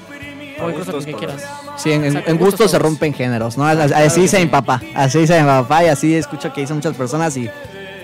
O 0.61 0.69
incluso 0.69 0.91
con 0.93 1.01
colores. 1.05 1.19
quieras. 1.19 1.51
Sí, 1.77 1.93
en, 1.93 2.01
en- 2.03 2.07
Exacto, 2.09 2.31
en 2.33 2.37
gustos 2.39 2.59
gusto 2.61 2.69
se 2.69 2.79
rompen 2.81 3.15
géneros, 3.15 3.57
¿no? 3.57 3.65
Así, 3.65 3.95
así 3.95 4.21
dice 4.23 4.41
mi 4.41 4.47
papá, 4.47 4.83
así 4.95 5.21
dice 5.21 5.39
mi 5.41 5.47
papá 5.47 5.85
y 5.85 5.87
así 5.87 6.15
escucho 6.17 6.53
que 6.53 6.63
dicen 6.63 6.77
muchas 6.77 6.97
personas 6.97 7.37
y 7.37 7.49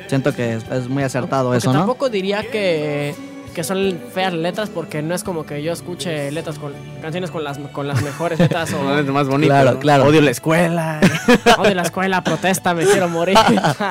siento 0.06 0.32
que 0.32 0.54
es, 0.54 0.64
es 0.70 0.88
muy 0.88 1.02
acertado 1.02 1.46
Porque 1.48 1.58
eso, 1.58 1.72
¿no? 1.72 1.80
tampoco 1.80 2.08
diría 2.10 2.44
que, 2.48 3.12
que 3.54 3.64
son 3.64 3.98
feas 4.12 4.34
letras 4.34 4.68
porque 4.68 5.00
no 5.00 5.14
es 5.14 5.24
como 5.24 5.46
que 5.46 5.62
yo 5.62 5.72
escuche 5.72 6.30
letras 6.30 6.58
con 6.58 6.72
canciones 7.00 7.30
con 7.30 7.44
las 7.44 7.58
con 7.58 7.88
las 7.88 8.02
mejores 8.02 8.38
letras 8.38 8.70
No 8.72 8.80
o 8.80 8.98
es 8.98 9.06
lo 9.06 9.12
más 9.12 9.28
bonito. 9.28 9.48
Claro, 9.48 9.72
¿no? 9.72 9.78
claro. 9.78 10.04
Odio 10.04 10.20
la 10.20 10.30
escuela. 10.30 11.00
o 11.58 11.62
de 11.62 11.74
la 11.74 11.82
escuela 11.82 12.22
protesta 12.22 12.74
me 12.74 12.84
quiero 12.84 13.08
morir. 13.08 13.38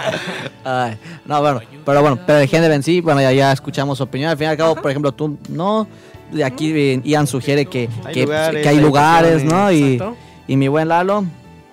Ay, 0.64 0.98
no, 1.26 1.42
bueno, 1.42 1.62
pero 1.86 2.02
bueno, 2.02 2.20
pero 2.26 2.40
el 2.40 2.48
género 2.48 2.74
en 2.74 2.84
sí, 2.84 3.02
bueno, 3.02 3.22
ya, 3.22 3.32
ya 3.32 3.52
escuchamos 3.52 3.98
su 3.98 4.04
opinión. 4.04 4.30
Al 4.30 4.38
fin 4.38 4.46
y 4.46 4.50
al 4.50 4.58
cabo, 4.58 4.76
por 4.76 4.92
ejemplo, 4.92 5.12
tú 5.12 5.38
no. 5.50 5.88
De 6.32 6.44
aquí 6.44 6.72
eh, 6.76 7.02
Ian 7.04 7.28
sugiere 7.28 7.66
que, 7.68 7.90
Hay 8.06 8.14
que, 8.14 8.24
lugares, 8.24 8.64
que 8.64 8.70
hay 8.70 8.78
hay 8.78 8.84
lugares, 8.84 9.44
¿no? 9.44 9.72
Y, 9.72 10.02
y 10.48 10.58
mi 10.58 10.68
buen 10.68 10.88
Lalo 10.88 11.26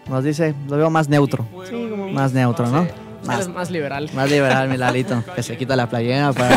nos 0.09 0.24
dice, 0.24 0.55
lo 0.68 0.76
veo 0.76 0.90
más 0.90 1.09
neutro. 1.09 1.46
Sí, 1.68 1.87
como 1.90 2.09
Más 2.09 2.33
neutro, 2.33 2.66
¿no? 2.66 2.87
Más, 3.24 3.48
más 3.48 3.70
liberal. 3.70 4.09
más 4.14 4.30
liberal, 4.30 4.68
mi 4.68 4.76
Lalito. 4.76 5.22
Que 5.37 5.42
se 5.42 5.56
quita 5.56 5.76
la 5.76 5.88
playera 5.88 6.33
para. 6.35 6.56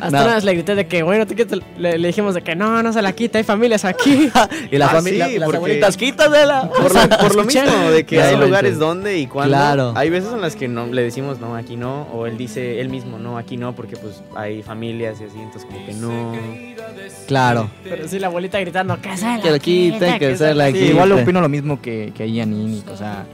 Hasta 0.00 0.10
No. 0.10 0.24
una 0.24 0.34
vez 0.34 0.44
le 0.44 0.54
grité 0.54 0.74
de 0.74 0.86
que, 0.86 1.02
bueno, 1.02 1.26
te 1.26 1.34
le, 1.78 1.98
le 1.98 2.06
dijimos 2.08 2.34
de 2.34 2.42
que 2.42 2.56
no, 2.56 2.82
no 2.82 2.92
se 2.92 3.00
la 3.02 3.12
quita, 3.12 3.38
hay 3.38 3.44
familias 3.44 3.84
aquí. 3.84 4.30
y 4.70 4.76
la 4.78 4.86
Ah, 4.86 4.90
familia, 4.90 5.28
sí, 5.28 5.38
las 5.38 5.46
porque- 5.46 5.56
abuelitas, 5.58 5.96
quítasela. 5.96 6.68
Por 6.70 6.92
lo, 6.94 7.18
por 7.18 7.34
lo 7.36 7.44
mismo, 7.44 7.90
de 7.90 8.04
que 8.04 8.20
hay 8.20 8.36
lugares 8.36 8.78
donde 8.78 9.18
y 9.18 9.26
cuando. 9.26 9.54
Claro. 9.56 9.92
Hay 9.96 10.10
veces 10.10 10.32
en 10.32 10.40
las 10.40 10.56
que 10.56 10.66
no 10.68 10.86
le 10.86 11.02
decimos 11.02 11.38
no, 11.40 11.54
aquí 11.56 11.76
no. 11.76 12.02
O 12.12 12.26
él 12.26 12.36
dice 12.36 12.80
él 12.80 12.88
mismo 12.88 13.18
no, 13.18 13.38
aquí 13.38 13.56
no, 13.56 13.74
porque 13.74 13.96
pues 13.96 14.22
hay 14.34 14.62
familias 14.62 15.20
y 15.20 15.24
así, 15.24 15.38
entonces 15.38 15.64
como 15.70 15.86
que 15.86 15.94
no. 15.94 16.32
Claro. 17.26 17.70
Pero 17.84 18.08
sí, 18.08 18.18
la 18.18 18.26
abuelita 18.26 18.58
gritando, 18.60 19.00
que 19.00 19.16
se 19.16 19.24
la 19.26 19.40
Que 19.40 19.50
lo 19.50 19.58
quiten, 19.58 20.18
que 20.18 20.36
se 20.36 20.54
la 20.54 20.66
Sí, 20.68 20.72
quiten. 20.74 20.88
igual 20.90 21.12
opino 21.12 21.40
lo 21.40 21.48
mismo 21.48 21.80
que, 21.80 22.12
que 22.16 22.30
Ian 22.30 22.52
y 22.52 22.64
Nick, 22.64 22.90
o 22.90 22.96
sea, 22.96 23.24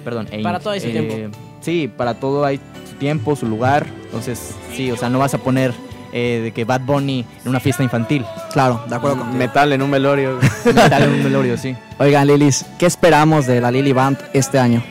perdón. 0.00 0.28
e 0.30 0.42
Para 0.42 0.58
todo 0.60 0.72
hay 0.72 0.80
su 0.80 0.88
eh, 0.88 0.92
tiempo. 0.92 1.38
Sí, 1.60 1.90
para 1.94 2.14
todo 2.14 2.44
hay 2.44 2.58
su 2.88 2.96
tiempo, 2.96 3.36
su 3.36 3.46
lugar, 3.46 3.86
entonces 4.04 4.54
sí, 4.74 4.90
o 4.90 4.96
sea, 4.96 5.08
no 5.08 5.18
vas 5.18 5.34
a 5.34 5.38
poner 5.38 5.72
eh, 6.12 6.40
de 6.42 6.52
que 6.52 6.64
Bad 6.64 6.80
Bunny 6.82 7.24
en 7.42 7.48
una 7.48 7.60
fiesta 7.60 7.82
infantil, 7.82 8.24
Claro, 8.52 8.82
de 8.88 8.94
acuerdo 8.96 9.18
contigo. 9.18 9.38
Metal 9.38 9.72
en 9.72 9.80
un 9.82 9.90
velorio. 9.90 10.38
metal 10.64 11.02
en 11.04 11.10
un 11.10 11.22
velorio, 11.24 11.56
sí. 11.56 11.76
Oigan, 11.98 12.26
Lilis, 12.26 12.64
¿qué 12.78 12.86
esperamos 12.86 13.46
de 13.46 13.60
la 13.60 13.70
Lily 13.70 13.92
Band 13.92 14.18
este 14.32 14.58
año? 14.58 14.82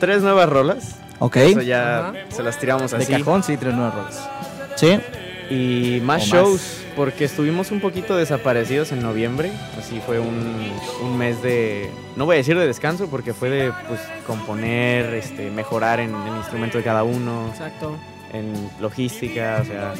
Tres 0.00 0.22
nuevas 0.22 0.48
rolas. 0.48 0.96
¿Ok? 1.18 1.36
Eso 1.36 1.62
ya 1.62 2.12
se 2.28 2.42
las 2.42 2.58
tiramos 2.58 2.90
De 2.90 2.96
así. 2.98 3.12
cajón, 3.12 3.42
sí, 3.42 3.56
tres 3.56 3.74
nuevas 3.74 3.94
rolas. 3.94 4.28
Sí. 4.76 4.98
Y 5.50 6.00
más 6.02 6.32
O 6.32 6.36
más. 6.52 6.83
Porque 6.96 7.24
estuvimos 7.24 7.70
un 7.70 7.80
poquito 7.80 8.16
desaparecidos 8.16 8.92
en 8.92 9.02
noviembre. 9.02 9.50
Así 9.78 10.00
fue 10.04 10.18
un, 10.20 10.70
un 11.02 11.18
mes 11.18 11.42
de, 11.42 11.90
no 12.16 12.24
voy 12.26 12.34
a 12.34 12.38
decir 12.38 12.56
de 12.58 12.66
descanso, 12.66 13.08
porque 13.08 13.32
fue 13.34 13.50
de 13.50 13.72
pues, 13.88 14.00
componer, 14.26 15.14
este, 15.14 15.50
mejorar 15.50 16.00
en 16.00 16.14
el 16.14 16.36
instrumento 16.36 16.78
de 16.78 16.84
cada 16.84 17.02
uno, 17.04 17.48
Exacto. 17.50 17.96
en 18.32 18.52
logística, 18.80 19.58
o 19.62 19.64
sea, 19.64 19.94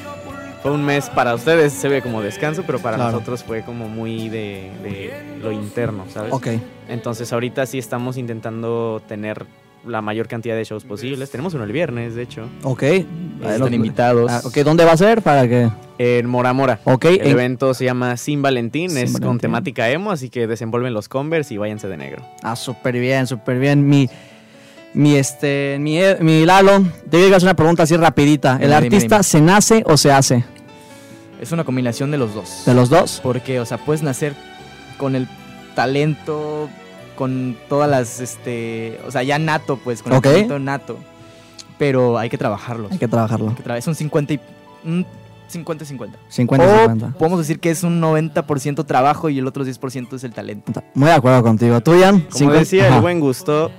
fue 0.62 0.70
un 0.72 0.82
mes 0.84 1.10
para 1.10 1.34
ustedes 1.34 1.72
se 1.72 1.88
ve 1.88 2.00
como 2.00 2.22
descanso, 2.22 2.62
pero 2.66 2.78
para 2.78 2.96
Claro. 2.96 3.12
nosotros 3.12 3.44
fue 3.44 3.62
como 3.62 3.88
muy 3.88 4.28
de, 4.28 4.70
de 4.82 5.12
lo 5.42 5.52
interno, 5.52 6.04
¿sabes? 6.12 6.32
Ok. 6.32 6.48
Entonces 6.88 7.32
ahorita 7.32 7.66
sí 7.66 7.78
estamos 7.78 8.16
intentando 8.16 9.02
tener 9.06 9.44
la 9.86 10.00
mayor 10.00 10.26
cantidad 10.28 10.56
de 10.56 10.64
shows 10.64 10.84
posibles. 10.84 11.30
Tenemos 11.30 11.52
uno 11.52 11.64
el 11.64 11.72
viernes, 11.72 12.14
de 12.14 12.22
hecho, 12.22 12.48
Ok. 12.62 12.82
Están 12.82 13.74
invitados. 13.74 14.30
Ah, 14.32 14.40
ok, 14.42 14.56
¿dónde 14.58 14.84
va 14.86 14.92
a 14.92 14.96
ser? 14.96 15.20
Para 15.20 15.46
que. 15.46 15.68
En 15.98 16.26
Mora 16.26 16.52
Mora. 16.52 16.80
Ok, 16.84 17.04
El 17.06 17.20
en- 17.20 17.26
evento 17.28 17.72
se 17.74 17.84
llama 17.84 18.16
Sin 18.16 18.42
Valentín, 18.42 18.90
Sin 18.90 18.98
es 18.98 19.20
con 19.20 19.38
temática 19.38 19.88
emo, 19.90 20.10
así 20.10 20.28
que 20.30 20.46
desenvuelven 20.46 20.92
los 20.92 21.08
Converse 21.08 21.54
y 21.54 21.56
váyanse 21.58 21.86
de 21.88 21.96
negro. 21.96 22.22
Ah, 22.42 22.56
súper 22.56 22.98
bien, 22.98 23.26
súper 23.26 23.58
bien. 23.58 23.88
Mi, 23.88 24.08
Mi, 24.92 25.16
este, 25.16 25.76
mi, 25.80 25.98
mi 26.20 26.44
Lalo, 26.46 26.82
te 27.10 27.16
voy 27.16 27.32
a 27.32 27.36
hacer 27.36 27.48
una 27.48 27.54
pregunta 27.56 27.82
así 27.82 27.96
rapidita. 27.96 28.52
¿El 28.54 28.62
Dime, 28.68 28.74
artista 28.74 29.16
dime. 29.16 29.22
se 29.24 29.40
nace 29.40 29.82
o 29.86 29.96
se 29.96 30.12
hace? 30.12 30.44
Es 31.40 31.50
una 31.50 31.64
combinación 31.64 32.10
de 32.12 32.18
los 32.18 32.32
dos. 32.32 32.62
¿De 32.64 32.74
los 32.74 32.90
dos? 32.90 33.18
Porque, 33.22 33.58
o 33.58 33.66
sea, 33.66 33.78
puedes 33.78 34.02
nacer 34.04 34.34
con 34.96 35.16
el 35.16 35.28
talento, 35.74 36.68
con 37.16 37.56
todas 37.68 37.90
las, 37.90 38.20
este, 38.20 38.98
o 39.06 39.10
sea, 39.10 39.22
ya 39.24 39.38
nato, 39.38 39.78
pues, 39.82 40.00
con 40.02 40.12
Ok. 40.12 40.26
el 40.26 40.32
talento 40.32 40.58
nato. 40.60 40.98
Pero 41.76 42.16
hay 42.18 42.30
que 42.30 42.38
trabajarlo. 42.38 42.88
Hay 42.90 42.98
que 42.98 43.08
trabajarlo. 43.08 43.48
Hay 43.50 43.54
que 43.56 43.64
tra- 43.64 43.76
es 43.76 43.86
un 43.88 43.94
50 43.96 44.34
y... 44.34 44.40
un 44.84 45.04
50-50. 45.52 46.10
50-50. 46.30 47.14
O 47.14 47.18
podemos 47.18 47.38
decir 47.38 47.60
que 47.60 47.70
es 47.70 47.82
un 47.82 48.00
90% 48.00 48.84
trabajo 48.86 49.28
y 49.28 49.38
el 49.38 49.46
otro 49.46 49.64
10% 49.64 50.14
es 50.14 50.24
el 50.24 50.32
talento. 50.32 50.82
Muy 50.94 51.08
de 51.08 51.14
acuerdo 51.14 51.42
contigo. 51.42 51.80
¿Tú, 51.80 51.94
Ian? 51.98 52.20
Como 52.32 52.52
decía 52.52 52.86
Ajá. 52.86 52.96
el 52.96 53.02
buen 53.02 53.20
gusto, 53.20 53.70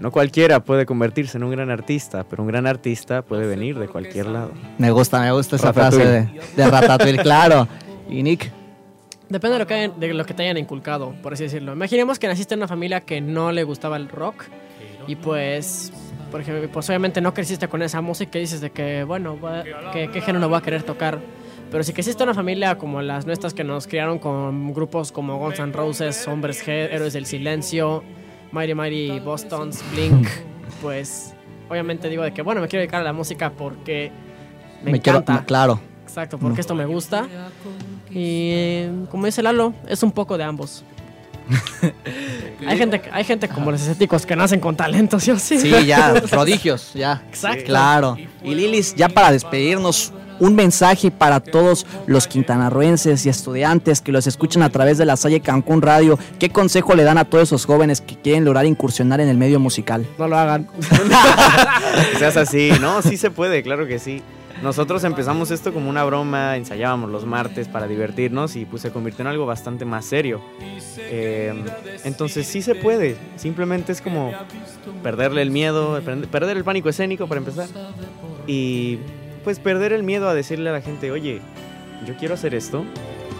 no 0.00 0.10
cualquiera 0.10 0.64
puede 0.64 0.86
convertirse 0.86 1.36
en 1.38 1.44
un 1.44 1.50
gran 1.50 1.70
artista, 1.70 2.24
pero 2.24 2.42
un 2.42 2.48
gran 2.48 2.66
artista 2.66 3.22
puede 3.22 3.46
venir 3.46 3.78
de 3.78 3.88
cualquier 3.88 4.26
lado. 4.26 4.52
Me 4.78 4.90
gusta, 4.90 5.20
me 5.20 5.32
gusta 5.32 5.56
esa 5.56 5.72
frase 5.72 6.04
de, 6.04 6.28
de 6.56 6.70
Ratatouille, 6.70 7.18
claro. 7.22 7.68
Y 8.08 8.22
Nick, 8.22 8.50
Depende 9.26 9.54
de 9.54 9.58
lo, 9.60 9.66
que 9.66 9.74
hayan- 9.74 9.98
de 9.98 10.12
lo 10.12 10.26
que 10.26 10.34
te 10.34 10.42
hayan 10.42 10.58
inculcado, 10.58 11.14
por 11.22 11.32
así 11.32 11.44
decirlo. 11.44 11.72
Imaginemos 11.72 12.18
que 12.18 12.28
naciste 12.28 12.54
en 12.54 12.60
una 12.60 12.68
familia 12.68 13.00
que 13.00 13.22
no 13.22 13.52
le 13.52 13.64
gustaba 13.64 13.96
el 13.96 14.08
rock 14.10 14.44
y 15.06 15.16
pues, 15.16 15.92
por 16.34 16.40
ejemplo, 16.40 16.68
pues 16.68 16.88
obviamente 16.88 17.20
no 17.20 17.32
creciste 17.32 17.68
con 17.68 17.80
esa 17.80 18.00
música 18.00 18.38
y 18.38 18.40
dices 18.40 18.60
de 18.60 18.72
que, 18.72 19.04
bueno, 19.04 19.38
que, 19.92 20.10
¿qué 20.10 20.20
género 20.20 20.48
voy 20.48 20.58
a 20.58 20.62
querer 20.62 20.82
tocar? 20.82 21.20
Pero 21.70 21.84
si 21.84 21.92
creciste 21.92 22.24
en 22.24 22.28
una 22.30 22.34
familia 22.34 22.76
como 22.76 23.00
las 23.02 23.24
nuestras 23.24 23.54
que 23.54 23.62
nos 23.62 23.86
criaron 23.86 24.18
con 24.18 24.74
grupos 24.74 25.12
como 25.12 25.38
Guns 25.38 25.60
N' 25.60 25.72
Roses, 25.72 26.26
Hombres 26.26 26.66
G, 26.66 26.88
Héroes 26.90 27.12
del 27.12 27.26
Silencio, 27.26 28.02
Mighty 28.50 28.74
Mighty 28.74 29.20
Bostons, 29.20 29.84
Blink, 29.92 30.26
pues 30.82 31.36
obviamente 31.70 32.08
digo 32.08 32.24
de 32.24 32.34
que, 32.34 32.42
bueno, 32.42 32.60
me 32.60 32.66
quiero 32.66 32.80
dedicar 32.80 33.02
a 33.02 33.04
la 33.04 33.12
música 33.12 33.50
porque 33.50 34.10
me, 34.82 35.00
quiero- 35.00 35.20
encanta. 35.20 35.44
claro. 35.44 35.80
Exacto, 36.02 36.36
porque 36.36 36.62
esto 36.62 36.74
me 36.74 36.84
gusta. 36.84 37.28
Y 38.10 38.86
como 39.08 39.26
dice 39.26 39.40
Lalo, 39.40 39.72
es 39.86 40.02
un 40.02 40.10
poco 40.10 40.36
de 40.36 40.42
ambos. 40.42 40.84
hay 42.66 42.78
gente, 42.78 43.02
hay 43.12 43.24
gente 43.24 43.48
como 43.48 43.70
los 43.70 43.80
estéticos 43.82 44.24
que 44.26 44.36
nacen 44.36 44.60
con 44.60 44.76
talento, 44.76 45.20
¿sí 45.20 45.30
o 45.30 45.38
sí? 45.38 45.58
Sí, 45.58 45.70
ya, 45.86 46.14
prodigios, 46.30 46.92
ya. 46.94 47.22
Exacto. 47.28 47.64
Claro. 47.66 48.16
Y 48.42 48.54
Lilis, 48.54 48.94
ya 48.94 49.08
para 49.08 49.32
despedirnos, 49.32 50.12
un 50.40 50.54
mensaje 50.54 51.10
para 51.10 51.40
todos 51.40 51.86
los 52.06 52.26
quintanarroenses 52.26 53.24
y 53.24 53.28
estudiantes 53.28 54.00
que 54.00 54.12
los 54.12 54.26
escuchan 54.26 54.62
a 54.62 54.70
través 54.70 54.98
de 54.98 55.04
la 55.04 55.16
Salle 55.16 55.40
Cancún 55.40 55.80
Radio. 55.80 56.18
¿Qué 56.38 56.50
consejo 56.50 56.94
le 56.94 57.04
dan 57.04 57.18
a 57.18 57.24
todos 57.24 57.44
esos 57.44 57.64
jóvenes 57.66 58.00
que 58.00 58.16
quieren 58.16 58.44
lograr 58.44 58.66
incursionar 58.66 59.20
en 59.20 59.28
el 59.28 59.38
medio 59.38 59.60
musical? 59.60 60.06
No 60.18 60.26
lo 60.26 60.36
hagan. 60.36 60.68
Que 62.10 62.18
seas 62.18 62.36
así, 62.36 62.72
¿no? 62.80 63.00
Sí 63.02 63.16
se 63.16 63.30
puede, 63.30 63.62
claro 63.62 63.86
que 63.86 63.98
sí. 63.98 64.22
Nosotros 64.62 65.04
empezamos 65.04 65.50
esto 65.50 65.72
como 65.72 65.90
una 65.90 66.04
broma, 66.04 66.56
ensayábamos 66.56 67.10
los 67.10 67.26
martes 67.26 67.68
para 67.68 67.86
divertirnos 67.86 68.56
y 68.56 68.64
pues 68.64 68.82
se 68.82 68.90
convirtió 68.90 69.22
en 69.22 69.28
algo 69.28 69.46
bastante 69.46 69.84
más 69.84 70.06
serio. 70.06 70.40
Eh, 70.98 71.64
entonces 72.04 72.46
sí 72.46 72.62
se 72.62 72.74
puede, 72.74 73.16
simplemente 73.36 73.92
es 73.92 74.00
como 74.00 74.32
perderle 75.02 75.42
el 75.42 75.50
miedo, 75.50 76.00
perder 76.30 76.56
el 76.56 76.64
pánico 76.64 76.88
escénico 76.88 77.26
para 77.26 77.38
empezar 77.38 77.68
y 78.46 78.98
pues 79.42 79.58
perder 79.58 79.92
el 79.92 80.02
miedo 80.02 80.28
a 80.28 80.34
decirle 80.34 80.70
a 80.70 80.72
la 80.72 80.80
gente, 80.80 81.10
oye, 81.10 81.40
yo 82.06 82.16
quiero 82.16 82.34
hacer 82.34 82.54
esto, 82.54 82.84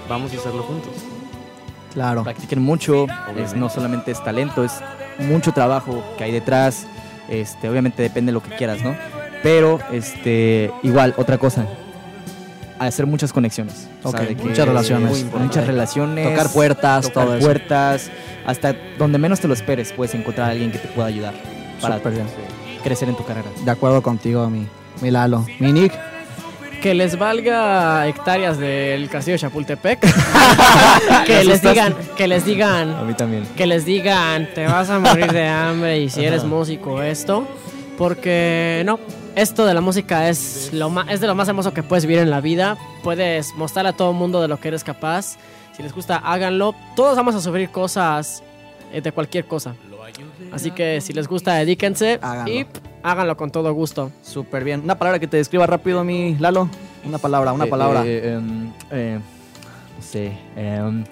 vamos 0.09 0.33
a 0.35 0.37
hacerlo 0.37 0.63
juntos. 0.63 0.93
Claro. 1.95 2.25
Practiquen 2.25 2.61
mucho, 2.61 3.07
es, 3.37 3.55
no 3.55 3.71
solamente 3.71 4.11
es 4.11 4.23
talento, 4.23 4.65
es 4.65 4.73
mucho 5.19 5.53
trabajo 5.53 6.05
que 6.19 6.25
hay 6.25 6.33
detrás. 6.33 6.87
Este, 7.29 7.69
obviamente 7.69 8.03
depende 8.03 8.31
de 8.31 8.35
lo 8.35 8.43
que 8.43 8.55
quieras, 8.57 8.83
¿no? 8.83 8.95
Pero, 9.45 9.79
este, 9.93 10.73
igual, 10.83 11.15
otra 11.19 11.39
cosa, 11.39 11.67
hacer 12.79 13.07
muchas 13.07 13.33
conexiones. 13.33 13.89
O 14.03 14.11
sea, 14.11 14.21
Ok, 14.21 14.27
de 14.29 14.37
que- 14.37 14.43
muchas 14.43 14.67
relaciones. 14.67 15.25
Muchas 15.39 15.67
relaciones. 15.67 16.29
Tocar 16.31 16.51
puertas, 16.51 17.07
tocar 17.07 17.25
todo 17.25 17.37
eso. 17.37 17.45
puertas, 17.47 18.11
hasta 18.47 18.75
donde 18.99 19.19
menos 19.19 19.41
te 19.41 19.47
lo 19.47 19.55
esperes 19.55 19.93
puedes 19.93 20.15
encontrar 20.15 20.49
a 20.49 20.53
alguien 20.53 20.73
que 20.73 20.79
te 20.79 20.89
pueda 20.89 21.09
ayudar 21.09 21.35
para 21.81 22.01
crecer 22.83 23.09
en 23.09 23.17
tu 23.17 23.25
carrera. 23.25 23.49
De 23.65 23.71
acuerdo 23.71 24.03
contigo, 24.03 24.49
mi, 24.51 24.67
mi 25.01 25.11
Lalo. 25.11 25.47
Mi 25.61 25.73
Nick. 25.73 25.93
Que 26.83 26.93
les 26.93 27.19
valga 27.19 28.07
hectáreas 28.07 28.59
del 28.59 29.09
castillo 29.09 29.35
de 29.35 29.39
Chapultepec. 29.41 30.01
que 31.27 31.45
les 31.45 31.63
digan, 31.63 31.95
que 32.17 32.29
les 32.29 32.45
digan, 32.45 33.07
mí 33.07 33.15
también. 33.15 33.45
que 33.57 33.67
les 33.67 33.85
digan, 33.87 34.49
te 34.55 34.67
vas 34.67 34.91
a 34.91 34.99
morir 34.99 35.33
de 35.33 35.47
hambre 35.49 36.01
y 36.01 36.11
si 36.11 36.25
eres 36.25 36.45
músico 36.45 37.01
esto, 37.03 37.47
porque 37.97 38.83
no, 38.85 39.01
esto 39.37 39.67
de 39.67 39.75
la 39.75 39.81
música 39.81 40.29
es 40.29 40.71
lo 40.73 40.91
más, 40.91 41.09
es 41.11 41.21
de 41.21 41.27
lo 41.27 41.35
más 41.35 41.49
hermoso 41.49 41.73
que 41.75 41.83
puedes 41.83 42.07
vivir 42.07 42.21
en 42.23 42.31
la 42.31 42.41
vida. 42.41 42.77
Puedes 43.03 43.55
mostrar 43.55 43.87
a 43.87 43.93
todo 43.93 44.11
el 44.11 44.17
mundo 44.17 44.41
de 44.41 44.49
lo 44.49 44.59
que 44.61 44.69
eres 44.69 44.85
capaz. 44.85 45.37
Si 45.77 45.83
les 45.83 45.93
gusta, 45.93 46.17
háganlo. 46.17 46.75
Todos 46.95 47.17
vamos 47.17 47.35
a 47.35 47.41
sufrir 47.41 47.71
cosas 47.71 48.43
eh, 48.93 49.01
de 49.01 49.13
cualquier 49.13 49.47
cosa. 49.47 49.75
Así 50.53 50.71
que 50.71 51.01
si 51.01 51.13
les 51.13 51.27
gusta, 51.27 51.55
dedíquense 51.55 52.19
Háganlo. 52.23 52.53
y 52.53 52.67
háganlo 53.03 53.37
con 53.37 53.51
todo 53.51 53.73
gusto. 53.73 54.13
Súper 54.23 54.63
bien. 54.63 54.83
Una 54.85 54.97
palabra 54.97 55.19
que 55.19 55.27
te 55.27 55.37
describa 55.37 55.67
rápido, 55.67 56.05
mi 56.05 56.37
Lalo. 56.37 56.69
Una 57.05 57.19
palabra, 57.19 57.53
una 57.53 57.67
palabra. 57.67 58.05
Eh, 58.07 58.35
em, 58.35 58.71
eh, 58.91 59.19
no 59.97 60.03
sé. 60.03 60.33
em, 60.57 61.05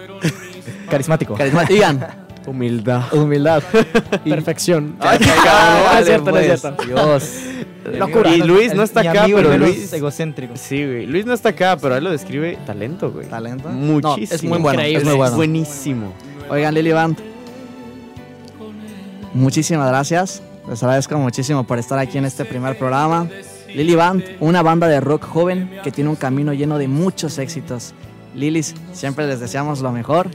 carismático. 0.88 1.36
Ian. 1.70 2.29
Humildad. 2.46 3.12
Humildad. 3.12 3.62
Y- 4.24 4.30
Perfección. 4.30 4.96
Ay, 5.00 5.18
no, 5.20 5.26
vale, 5.84 6.00
es 6.00 6.06
cierto, 6.06 6.30
no 6.30 6.38
es 6.38 6.60
cierto. 6.60 6.84
Dios. 6.84 7.32
Locura. 7.98 8.30
Y 8.34 8.38
Luis 8.42 8.74
no 8.74 8.82
está 8.82 9.00
acá, 9.00 9.26
pero 9.26 9.56
Luis... 9.58 9.92
egocéntrico. 9.92 10.54
Sí, 10.56 10.84
güey. 10.84 11.06
Luis 11.06 11.26
no 11.26 11.32
está 11.32 11.50
acá, 11.50 11.76
pero 11.80 11.96
él 11.96 12.04
lo 12.04 12.10
describe 12.10 12.58
talento, 12.66 13.10
güey. 13.10 13.26
¿Talento? 13.26 13.68
Muchísimo. 13.68 14.28
No, 14.28 14.34
es 14.34 14.42
muy 14.44 14.58
bueno. 14.58 14.82
Es 14.82 15.04
muy 15.04 15.14
bueno. 15.14 15.36
Buenísimo. 15.36 16.12
Oigan, 16.48 16.74
Lily 16.74 16.92
Band. 16.92 17.18
Muchísimas 19.34 19.88
gracias. 19.88 20.42
Les 20.68 20.82
agradezco 20.82 21.16
muchísimo 21.18 21.64
por 21.64 21.78
estar 21.78 21.98
aquí 21.98 22.18
en 22.18 22.24
este 22.24 22.44
primer 22.44 22.76
programa. 22.78 23.28
Lily 23.74 23.94
Band, 23.94 24.24
una 24.40 24.62
banda 24.62 24.88
de 24.88 25.00
rock 25.00 25.24
joven 25.24 25.70
que 25.82 25.90
tiene 25.92 26.10
un 26.10 26.16
camino 26.16 26.52
lleno 26.52 26.78
de 26.78 26.88
muchos 26.88 27.38
éxitos. 27.38 27.94
Lilies, 28.34 28.74
siempre 28.92 29.26
les 29.26 29.40
deseamos 29.40 29.80
lo 29.80 29.92
mejor. 29.92 30.28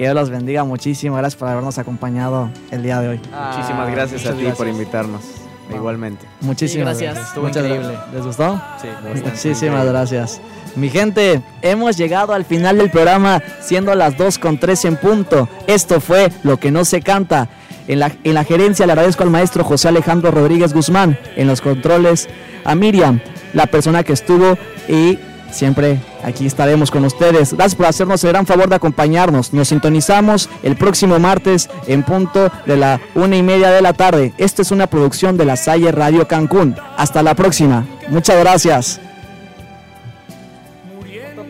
Que 0.00 0.04
Dios 0.06 0.14
los 0.14 0.30
bendiga 0.30 0.64
muchísimo. 0.64 1.16
Gracias 1.16 1.38
por 1.38 1.46
habernos 1.48 1.76
acompañado 1.76 2.48
el 2.70 2.82
día 2.82 3.02
de 3.02 3.08
hoy. 3.08 3.20
Muchísimas 3.30 3.90
gracias 3.90 4.24
a 4.24 4.32
ti 4.32 4.46
por 4.56 4.66
invitarnos. 4.66 5.20
Igualmente. 5.70 6.24
Muchísimas 6.40 6.98
gracias. 6.98 7.12
gracias. 7.12 7.28
Estuvo 7.28 7.44
Muchas 7.44 7.64
increíble. 7.64 7.88
gracias. 7.92 8.14
¿Les 8.14 8.24
gustó? 8.24 8.62
Sí, 8.80 8.88
Muchísimas 9.26 9.84
gracias. 9.84 10.40
Mi 10.74 10.88
gente, 10.88 11.42
hemos 11.60 11.98
llegado 11.98 12.32
al 12.32 12.46
final 12.46 12.78
del 12.78 12.90
programa 12.90 13.42
siendo 13.60 13.94
las 13.94 14.16
2 14.16 14.38
con 14.38 14.58
3 14.58 14.86
en 14.86 14.96
punto. 14.96 15.50
Esto 15.66 16.00
fue 16.00 16.32
Lo 16.44 16.56
que 16.56 16.70
no 16.70 16.86
se 16.86 17.02
canta. 17.02 17.50
En 17.86 17.98
la, 17.98 18.10
en 18.24 18.32
la 18.32 18.44
gerencia 18.44 18.86
le 18.86 18.92
agradezco 18.92 19.22
al 19.22 19.28
maestro 19.28 19.64
José 19.64 19.88
Alejandro 19.88 20.30
Rodríguez 20.30 20.72
Guzmán. 20.72 21.18
En 21.36 21.46
los 21.46 21.60
controles 21.60 22.26
a 22.64 22.74
Miriam, 22.74 23.20
la 23.52 23.66
persona 23.66 24.02
que 24.02 24.14
estuvo 24.14 24.56
y 24.88 25.18
siempre 25.52 26.00
aquí 26.22 26.46
estaremos 26.46 26.90
con 26.90 27.04
ustedes. 27.04 27.52
Gracias 27.52 27.74
por 27.74 27.86
hacernos 27.86 28.22
el 28.24 28.30
gran 28.30 28.46
favor 28.46 28.68
de 28.68 28.76
acompañarnos. 28.76 29.52
Nos 29.52 29.68
sintonizamos 29.68 30.48
el 30.62 30.76
próximo 30.76 31.18
martes 31.18 31.68
en 31.86 32.02
punto 32.02 32.50
de 32.66 32.76
la 32.76 33.00
una 33.14 33.36
y 33.36 33.42
media 33.42 33.70
de 33.70 33.82
la 33.82 33.92
tarde. 33.92 34.32
Esto 34.38 34.62
es 34.62 34.70
una 34.70 34.86
producción 34.86 35.36
de 35.36 35.44
la 35.44 35.56
Salle 35.56 35.92
Radio 35.92 36.26
Cancún. 36.26 36.76
Hasta 36.96 37.22
la 37.22 37.34
próxima. 37.34 37.86
Muchas 38.08 38.38
gracias. 38.40 39.00
muriendo 40.94 41.44